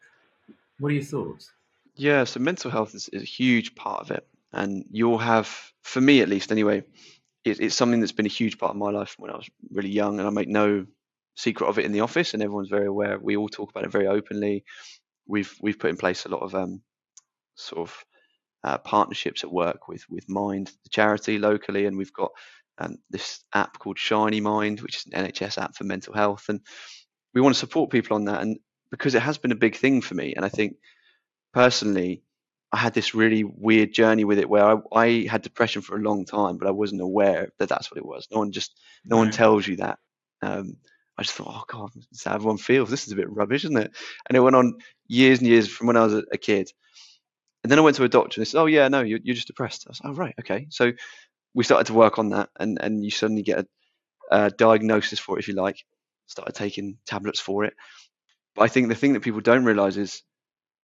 [0.79, 1.51] What are your thoughts?
[1.95, 4.27] Yeah, so mental health is, is a huge part of it.
[4.51, 5.47] And you'll have,
[5.83, 6.83] for me at least anyway,
[7.43, 9.91] it, it's something that's been a huge part of my life when I was really
[9.91, 10.19] young.
[10.19, 10.87] And I make no
[11.35, 13.19] secret of it in the office, and everyone's very aware.
[13.19, 14.63] We all talk about it very openly.
[15.27, 16.81] We've we've put in place a lot of um,
[17.55, 18.05] sort of
[18.63, 22.31] uh, partnerships at work with with Mind, the charity locally, and we've got
[22.77, 26.61] um, this app called Shiny Mind, which is an NHS app for mental health, and
[27.33, 28.41] we want to support people on that.
[28.41, 28.57] And
[28.89, 30.75] because it has been a big thing for me, and I think
[31.53, 32.23] personally,
[32.71, 36.01] I had this really weird journey with it where I, I had depression for a
[36.01, 38.27] long time, but I wasn't aware that that's what it was.
[38.31, 39.99] No one just no one tells you that.
[40.41, 40.77] Um,
[41.21, 42.89] I just thought, oh god, that's how everyone feels.
[42.89, 43.95] This is a bit rubbish, isn't it?
[44.27, 46.71] And it went on years and years from when I was a, kid.
[47.63, 49.35] And then I went to a doctor and they said, oh yeah, no, you're, you're
[49.35, 49.85] just depressed.
[49.85, 50.65] I was like, oh right, okay.
[50.71, 50.93] So
[51.53, 53.65] we started to work on that, and and you suddenly get a,
[54.31, 55.77] a diagnosis for it, if you like.
[56.25, 57.73] Started taking tablets for it.
[58.55, 60.23] But I think the thing that people don't realize is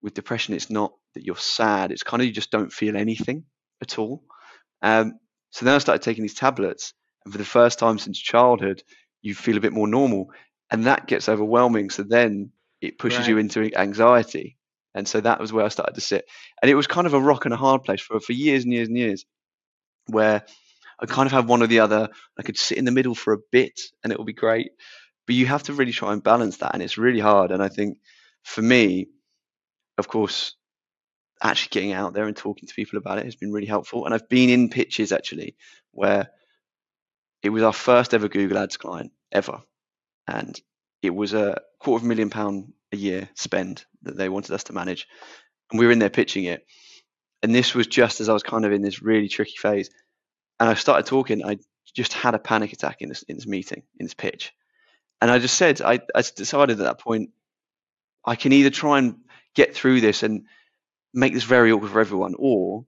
[0.04, 1.92] with depression, it's not that you're sad.
[1.92, 3.46] It's kind of you just don't feel anything
[3.82, 4.24] at all.
[4.84, 5.14] Um,
[5.50, 6.94] so then I started taking these tablets,
[7.26, 8.84] and for the first time since childhood,
[9.28, 10.32] you feel a bit more normal,
[10.72, 11.90] and that gets overwhelming.
[11.90, 12.52] So then
[12.82, 14.58] it pushes you into anxiety,
[14.96, 16.26] and so that was where I started to sit.
[16.62, 18.74] And it was kind of a rock and a hard place for for years and
[18.74, 19.26] years and years,
[20.08, 20.44] where
[21.00, 22.10] I kind of had one or the other.
[22.40, 24.72] I could sit in the middle for a bit, and it will be great.
[25.26, 27.52] But you have to really try and balance that, and it's really hard.
[27.52, 27.98] And I think
[28.44, 29.08] for me,
[29.98, 30.56] of course,
[31.44, 34.06] actually getting out there and talking to people about it has been really helpful.
[34.06, 35.56] And I've been in pitches actually
[35.92, 36.30] where
[37.44, 39.62] it was our first ever Google Ads client ever,
[40.28, 40.60] and
[41.02, 44.66] it was a quarter of a million pound a year spend that they wanted us
[44.66, 45.08] to manage,
[45.72, 46.66] and we were in there pitching it.
[47.44, 49.90] And this was just as I was kind of in this really tricky phase,
[50.60, 51.46] and I started talking.
[51.46, 51.58] I
[51.96, 54.54] just had a panic attack in this in this meeting in this pitch,
[55.22, 57.32] and I just said I, I decided at that point
[58.26, 59.18] I can either try and
[59.56, 60.46] get through this and
[61.14, 62.86] make this very awkward for everyone, or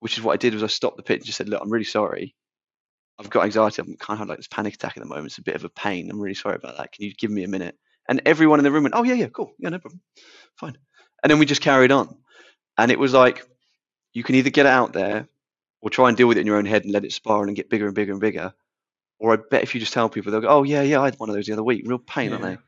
[0.00, 1.70] which is what I did was I stopped the pitch and just said, look, I'm
[1.70, 2.34] really sorry.
[3.18, 3.82] I've got anxiety.
[3.82, 5.26] I'm kind of like this panic attack at the moment.
[5.26, 6.10] It's a bit of a pain.
[6.10, 6.92] I'm really sorry about that.
[6.92, 7.76] Can you give me a minute?
[8.08, 10.00] And everyone in the room went, oh yeah, yeah, cool, yeah, no problem,
[10.56, 10.76] fine.
[11.22, 12.16] And then we just carried on,
[12.76, 13.46] and it was like
[14.12, 15.28] you can either get it out there
[15.80, 17.56] or try and deal with it in your own head and let it spiral and
[17.56, 18.52] get bigger and bigger and bigger.
[19.18, 21.14] Or I bet if you just tell people, they'll go, oh yeah, yeah, I had
[21.16, 21.84] one of those the other week.
[21.86, 22.58] Real pain, aren't they?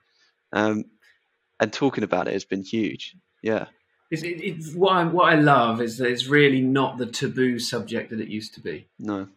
[0.52, 0.84] Um,
[1.58, 3.16] and talking about it has been huge.
[3.42, 3.66] Yeah.
[4.10, 7.58] It's, it, it's what I what I love is that it's really not the taboo
[7.58, 8.86] subject that it used to be.
[8.98, 9.28] No.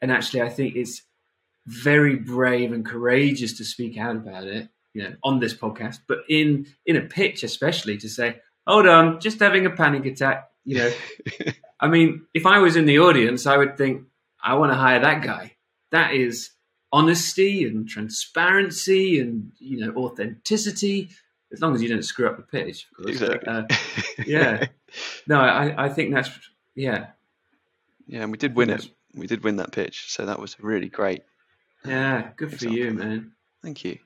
[0.00, 1.02] And actually i think it's
[1.66, 6.18] very brave and courageous to speak out about it you know on this podcast but
[6.28, 8.36] in in a pitch especially to say
[8.66, 10.90] hold on just having a panic attack you know
[11.80, 14.02] i mean if i was in the audience i would think
[14.42, 15.54] i want to hire that guy
[15.90, 16.50] that is
[16.90, 21.10] honesty and transparency and you know authenticity
[21.52, 23.20] as long as you don't screw up the pitch of course.
[23.20, 23.48] Exactly.
[23.48, 23.62] uh,
[24.26, 24.66] yeah.
[25.26, 26.30] no i i think that's
[26.74, 27.08] yeah
[28.06, 28.88] Yeah, and we did win it.
[29.14, 31.22] We did win that pitch, so that was really great.
[31.84, 33.32] yeah good for you man
[33.62, 33.98] Thank you.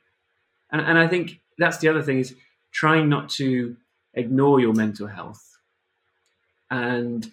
[0.71, 2.35] and, and I think that's the other thing is
[2.73, 3.77] trying not to
[4.15, 5.59] ignore your mental health.
[6.71, 7.31] And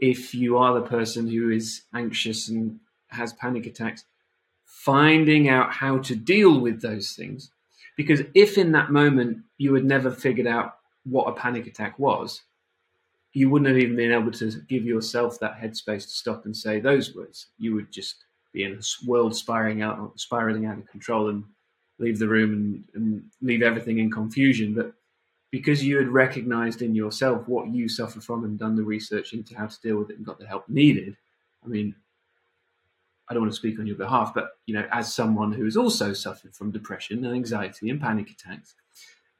[0.00, 4.04] if you are the person who is anxious and has panic attacks,
[4.64, 7.50] finding out how to deal with those things.
[7.96, 12.42] Because if in that moment you had never figured out what a panic attack was,
[13.34, 16.78] you wouldn't have even been able to give yourself that headspace to stop and say
[16.78, 17.48] those words.
[17.58, 21.44] You would just be in a world spiraling out, spiraling out of control and
[21.98, 24.72] leave the room and, and leave everything in confusion.
[24.72, 24.94] But
[25.50, 29.56] because you had recognized in yourself what you suffer from and done the research into
[29.56, 31.16] how to deal with it and got the help needed,
[31.64, 31.96] I mean,
[33.28, 35.76] I don't want to speak on your behalf, but you know, as someone who has
[35.76, 38.74] also suffered from depression and anxiety and panic attacks,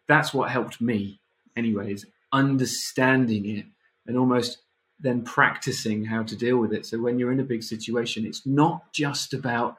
[0.09, 1.21] that's what helped me,
[1.57, 3.67] anyways, understanding it
[4.07, 4.59] and almost
[5.01, 6.87] then practicing how to deal with it.
[6.87, 9.77] So when you're in a big situation, it's not just about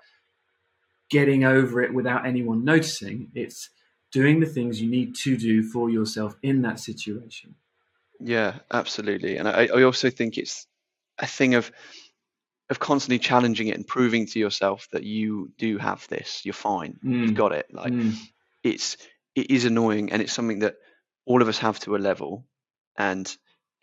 [1.10, 3.32] getting over it without anyone noticing.
[3.34, 3.70] It's
[4.12, 7.56] doing the things you need to do for yourself in that situation.
[8.20, 9.38] Yeah, absolutely.
[9.38, 10.68] And I, I also think it's
[11.18, 11.72] a thing of
[12.70, 16.42] of constantly challenging it and proving to yourself that you do have this.
[16.46, 17.00] You're fine.
[17.04, 17.68] You've Mm, got it.
[17.72, 18.14] Like mm,
[18.64, 18.98] it's
[19.36, 20.76] it is annoying and it's something that
[21.26, 22.46] all of us have to a level.
[22.98, 23.36] And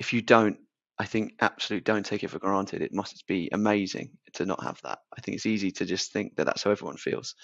[0.03, 0.57] if you don't,
[0.99, 2.83] I think absolutely don't take it for granted.
[2.83, 4.99] It must be amazing to not have that.
[5.17, 7.37] I think it's easy to just think that that's how everyone feels.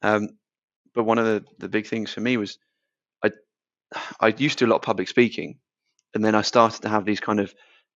[0.00, 0.28] Um,
[0.94, 2.56] but one of the, the big things for me was
[3.24, 3.30] I
[4.20, 5.58] I used to do a lot of public speaking,
[6.14, 7.52] and then I started to have these kind of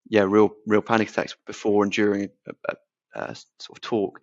[0.09, 2.75] yeah real real panic attacks before and during a, a,
[3.21, 4.21] a sort of talk,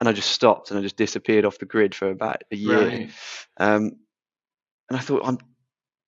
[0.00, 2.88] and I just stopped and I just disappeared off the grid for about a year.
[2.88, 3.10] right.
[3.56, 3.92] Um,
[4.90, 5.38] and I thought I'm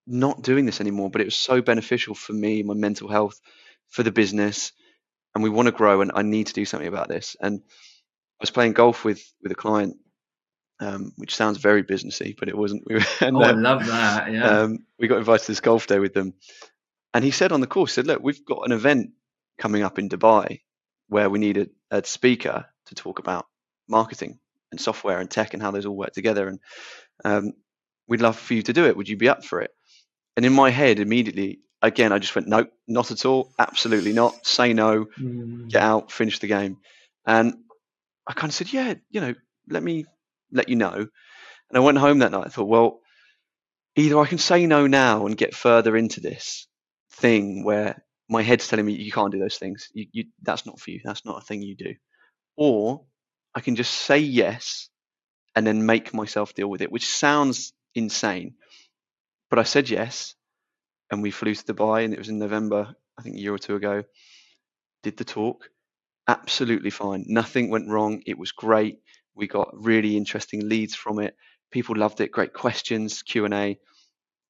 [0.07, 3.40] not doing this anymore, but it was so beneficial for me, my mental health,
[3.90, 4.72] for the business,
[5.34, 7.36] and we want to grow, and I need to do something about this.
[7.40, 9.96] And I was playing golf with with a client,
[10.80, 12.82] um, which sounds very businessy, but it wasn't.
[12.86, 14.32] We were, and, Oh, I um, love that.
[14.32, 14.62] Yeah.
[14.62, 16.34] um, we got invited to this golf day with them,
[17.14, 19.11] and he said on the course, he said, "Look, we've got an event
[19.59, 20.61] coming up in Dubai
[21.09, 23.46] where we need a, a speaker to talk about
[23.88, 24.38] marketing
[24.70, 26.59] and software and tech and how those all work together, and
[27.24, 27.53] um,
[28.09, 28.96] we'd love for you to do it.
[28.96, 29.70] Would you be up for it?"
[30.37, 33.53] And in my head, immediately, again, I just went, "Nope, not at all.
[33.59, 34.47] Absolutely not.
[34.47, 35.07] Say no.
[35.20, 36.12] Mm, Get out.
[36.12, 36.78] Finish the game."
[37.26, 37.55] And
[38.26, 39.35] I kind of said, "Yeah, you know,
[39.68, 40.07] let me
[40.51, 42.47] let you know." And I went home that night.
[42.47, 43.01] I thought, well,
[43.97, 46.66] either I can say no now and get further into this
[47.12, 49.89] thing where my head's telling me you can't do those things.
[49.95, 51.01] You, you, that's not for you.
[51.05, 51.95] That's not a thing you do.
[52.57, 53.05] Or
[53.55, 54.89] I can just say yes
[55.55, 58.55] and then make myself deal with it, which sounds insane.
[59.53, 60.34] But I said yes,
[61.11, 63.59] and we flew to Dubai, and it was in November, I think a year or
[63.59, 64.03] two ago.
[65.03, 65.68] Did the talk,
[66.26, 67.26] absolutely fine.
[67.28, 68.22] Nothing went wrong.
[68.24, 69.00] It was great.
[69.34, 71.36] We got really interesting leads from it.
[71.70, 72.32] People loved it.
[72.32, 73.66] Great questions, Q and A.
[73.66, 73.78] And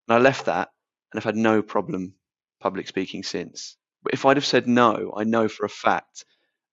[0.08, 0.68] I left that,
[1.12, 2.14] and I've had no problem
[2.60, 3.76] public speaking since.
[4.04, 6.24] But if I'd have said no, I know for a fact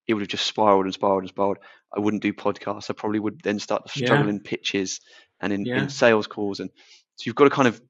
[0.07, 1.57] it would have just spiraled and spiraled and spiraled.
[1.91, 2.91] I wouldn't do podcasts.
[2.91, 4.34] I probably would then start to struggle Yeah.
[4.34, 5.01] in pitches
[5.41, 5.82] and in, Yeah.
[5.82, 6.59] in sales calls.
[6.59, 6.69] And
[7.15, 7.82] so you've got to kind of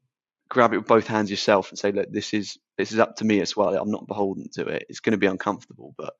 [0.50, 3.26] grab it with both hands yourself and say, look, this is this is up to
[3.26, 3.76] me as well.
[3.76, 4.86] I'm not beholden to it.
[4.90, 6.14] It's going to be uncomfortable, but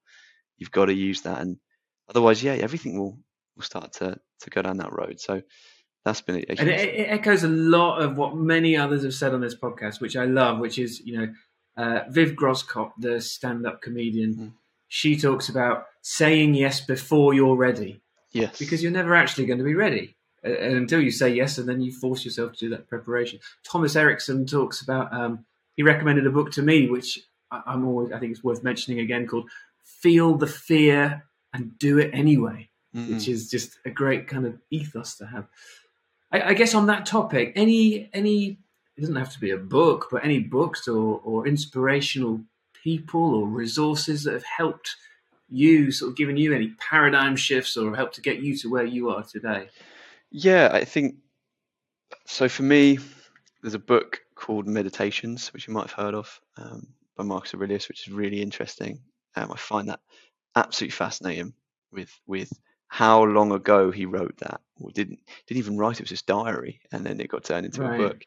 [0.58, 1.42] you've got to use that.
[1.42, 1.58] And
[2.10, 3.18] otherwise, yeah, everything will
[3.56, 5.20] will start to to go down that road.
[5.20, 5.42] So
[6.06, 9.14] that's been a, a And it, it echoes a lot of what many others have
[9.14, 11.34] said on this podcast, which I love, which is, you know,
[11.76, 14.54] uh, Viv Groskop, the stand up comedian, Mm.
[14.88, 18.02] she talks about saying yes before you're ready
[18.32, 20.16] yes because you're never actually going to be ready
[20.46, 23.40] uh, until you say yes and then you force yourself to do that preparation.
[23.64, 27.20] Thomas Erikson talks about, um, he recommended a book to me, which
[27.52, 29.50] I- I'm always, I think it's worth mentioning again, called
[29.84, 33.14] Feel the Fear and Do It Anyway Mm-mm.
[33.14, 35.46] which is just a great kind of ethos to have.
[36.32, 38.58] I, I guess on that topic, any any
[38.98, 42.42] it doesn't have to be a book, but any books or, or inspirational
[42.84, 44.96] people or resources that have helped
[45.50, 48.84] you, sort of given you any paradigm shifts or helped to get you to where
[48.84, 49.70] you are today.
[50.32, 51.16] Yeah, I think
[52.26, 52.48] so.
[52.50, 53.00] For me,
[53.62, 57.88] there's a book called Meditations, which you might have heard of, um, by Marcus Aurelius,
[57.90, 59.02] which is really interesting.
[59.36, 60.00] Um, I find that
[60.56, 61.54] absolutely fascinating
[61.92, 62.52] with with
[62.88, 66.02] how long ago he wrote that, or didn't didn't even write it.
[66.02, 67.88] It was his diary, and then it got turned into Right.
[67.88, 68.24] a book.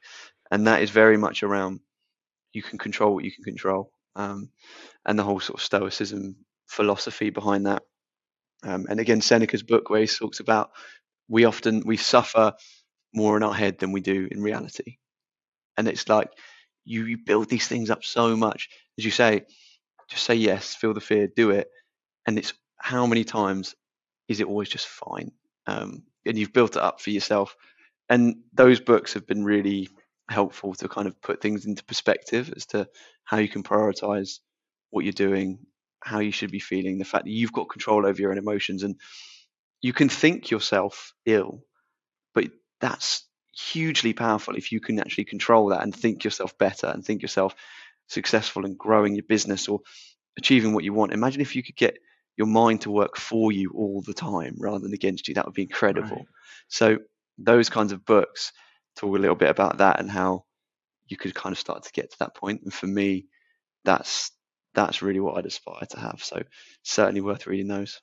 [0.50, 1.80] And that is very much around
[2.52, 4.50] you can control what you can control, um,
[5.06, 6.36] and the whole sort of stoicism
[6.68, 7.82] philosophy behind that.
[8.64, 10.70] Um, and again, Seneca's book where he talks about
[11.32, 12.52] we often we suffer
[13.14, 14.98] more in our head than we do in reality,
[15.76, 16.30] and it's like
[16.84, 19.42] you, you build these things up so much, as you say,
[20.10, 21.68] just say yes, feel the fear, do it,
[22.26, 23.74] and it's how many times
[24.28, 25.32] is it always just fine,
[25.66, 27.56] um, and you've built it up for yourself,
[28.10, 29.88] and those books have been really
[30.28, 32.86] helpful to kind of put things into perspective as to
[33.24, 34.40] how you can prioritize
[34.90, 35.58] what you're doing,
[36.02, 38.82] how you should be feeling, the fact that you've got control over your own emotions,
[38.82, 38.96] and
[39.82, 41.64] you can think yourself ill,
[42.34, 42.46] but
[42.80, 47.20] that's hugely powerful if you can actually control that and think yourself better and think
[47.20, 47.54] yourself
[48.08, 49.80] successful and growing your business or
[50.38, 51.12] achieving what you want.
[51.12, 51.98] Imagine if you could get
[52.36, 55.34] your mind to work for you all the time rather than against you.
[55.34, 56.16] That would be incredible.
[56.16, 56.26] Right.
[56.68, 56.98] So
[57.36, 58.52] those kinds of books
[58.96, 60.44] talk a little bit about that and how
[61.08, 62.62] you could kind of start to get to that point.
[62.62, 63.26] And for me,
[63.84, 64.30] that's
[64.74, 66.22] that's really what I'd aspire to have.
[66.22, 66.42] So
[66.82, 68.00] certainly worth reading those.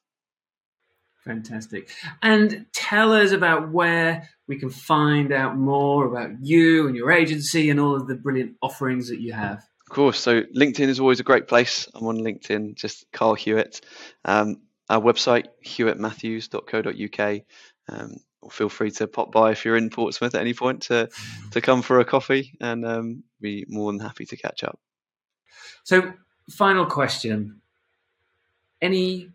[1.26, 1.90] Fantastic.
[2.22, 7.70] And tell us about where we can find out more about you and your agency
[7.70, 9.58] and all of the brilliant offerings that you have.
[9.58, 10.20] Of course.
[10.20, 11.88] So LinkedIn is always a great place.
[11.94, 13.82] I'm on LinkedIn, just Carl Hewitt.
[14.26, 17.42] Um, our website, hewittmatthews.co.uk.
[17.90, 21.10] Um, or feel free to pop by if you're in Portsmouth at any point to,
[21.52, 24.80] to come for a coffee and um, be more than happy to catch up.
[25.84, 26.14] So,
[26.50, 27.62] final question.
[28.82, 29.30] Any,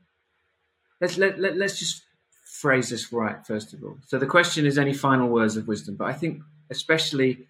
[1.05, 2.03] let's let, let let's just
[2.45, 3.99] phrase this right first of all.
[4.07, 7.47] So the question is any final words of wisdom, but I think especially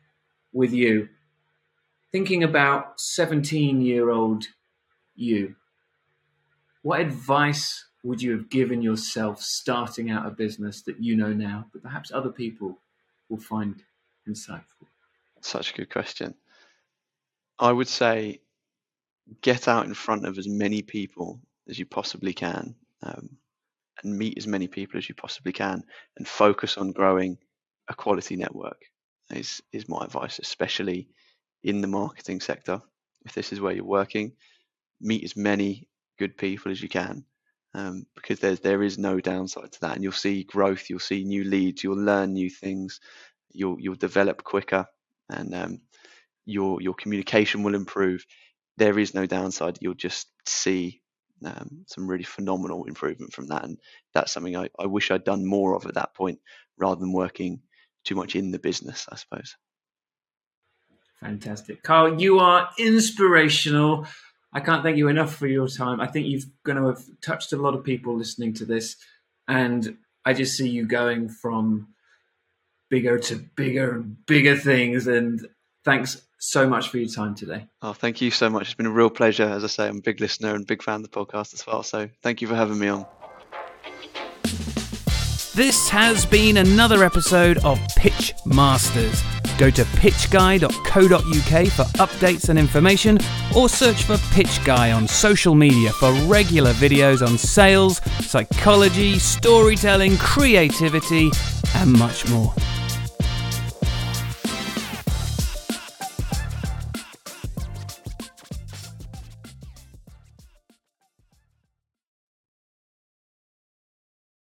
[0.52, 1.08] with you,
[2.10, 4.44] thinking about seventeen year old
[5.14, 5.54] you,
[6.82, 11.66] what advice would you have given yourself starting out a business that you know now,
[11.72, 12.78] but perhaps other people
[13.28, 13.82] will find
[14.28, 14.86] insightful?
[15.40, 16.34] Such a good question.
[17.58, 18.40] I would say
[19.42, 22.74] get out in front of as many people as you possibly can
[23.04, 23.38] um,
[24.02, 25.82] and meet as many people as you possibly can
[26.16, 27.38] and focus on growing
[27.88, 28.80] a quality network
[29.30, 31.08] is, is my advice, especially
[31.62, 32.80] in the marketing sector.
[33.24, 34.32] If this is where you're working,
[35.00, 35.88] meet as many
[36.18, 37.24] good people as you can
[37.74, 41.24] um, because there's there is no downside to that and you'll see growth you'll see
[41.24, 43.00] new leads you'll learn new things
[43.50, 44.86] you'll you'll develop quicker
[45.28, 45.80] and um,
[46.46, 48.24] your your communication will improve
[48.76, 49.78] there is no downside.
[49.80, 51.00] You'll just see
[51.44, 53.64] um, some really phenomenal improvement from that.
[53.64, 53.78] And
[54.12, 56.38] that's something I, I wish I'd done more of at that point
[56.76, 57.60] rather than working
[58.04, 59.56] too much in the business, I suppose.
[61.20, 61.82] Fantastic.
[61.82, 64.06] Carl, you are inspirational.
[64.52, 66.00] I can't thank you enough for your time.
[66.00, 68.96] I think you've going to have touched a lot of people listening to this.
[69.48, 71.88] And I just see you going from
[72.90, 75.06] bigger to bigger and bigger things.
[75.06, 75.46] And
[75.84, 77.66] thanks so much for your time today.
[77.82, 78.64] Oh, thank you so much.
[78.64, 79.44] It's been a real pleasure.
[79.44, 81.82] As I say, I'm a big listener and big fan of the podcast as well.
[81.82, 83.06] So thank you for having me on.
[85.54, 89.22] This has been another episode of Pitch Masters.
[89.56, 93.18] Go to pitchguy.co.uk for updates and information,
[93.56, 100.16] or search for Pitch Guy on social media for regular videos on sales, psychology, storytelling,
[100.18, 101.30] creativity,
[101.76, 102.52] and much more.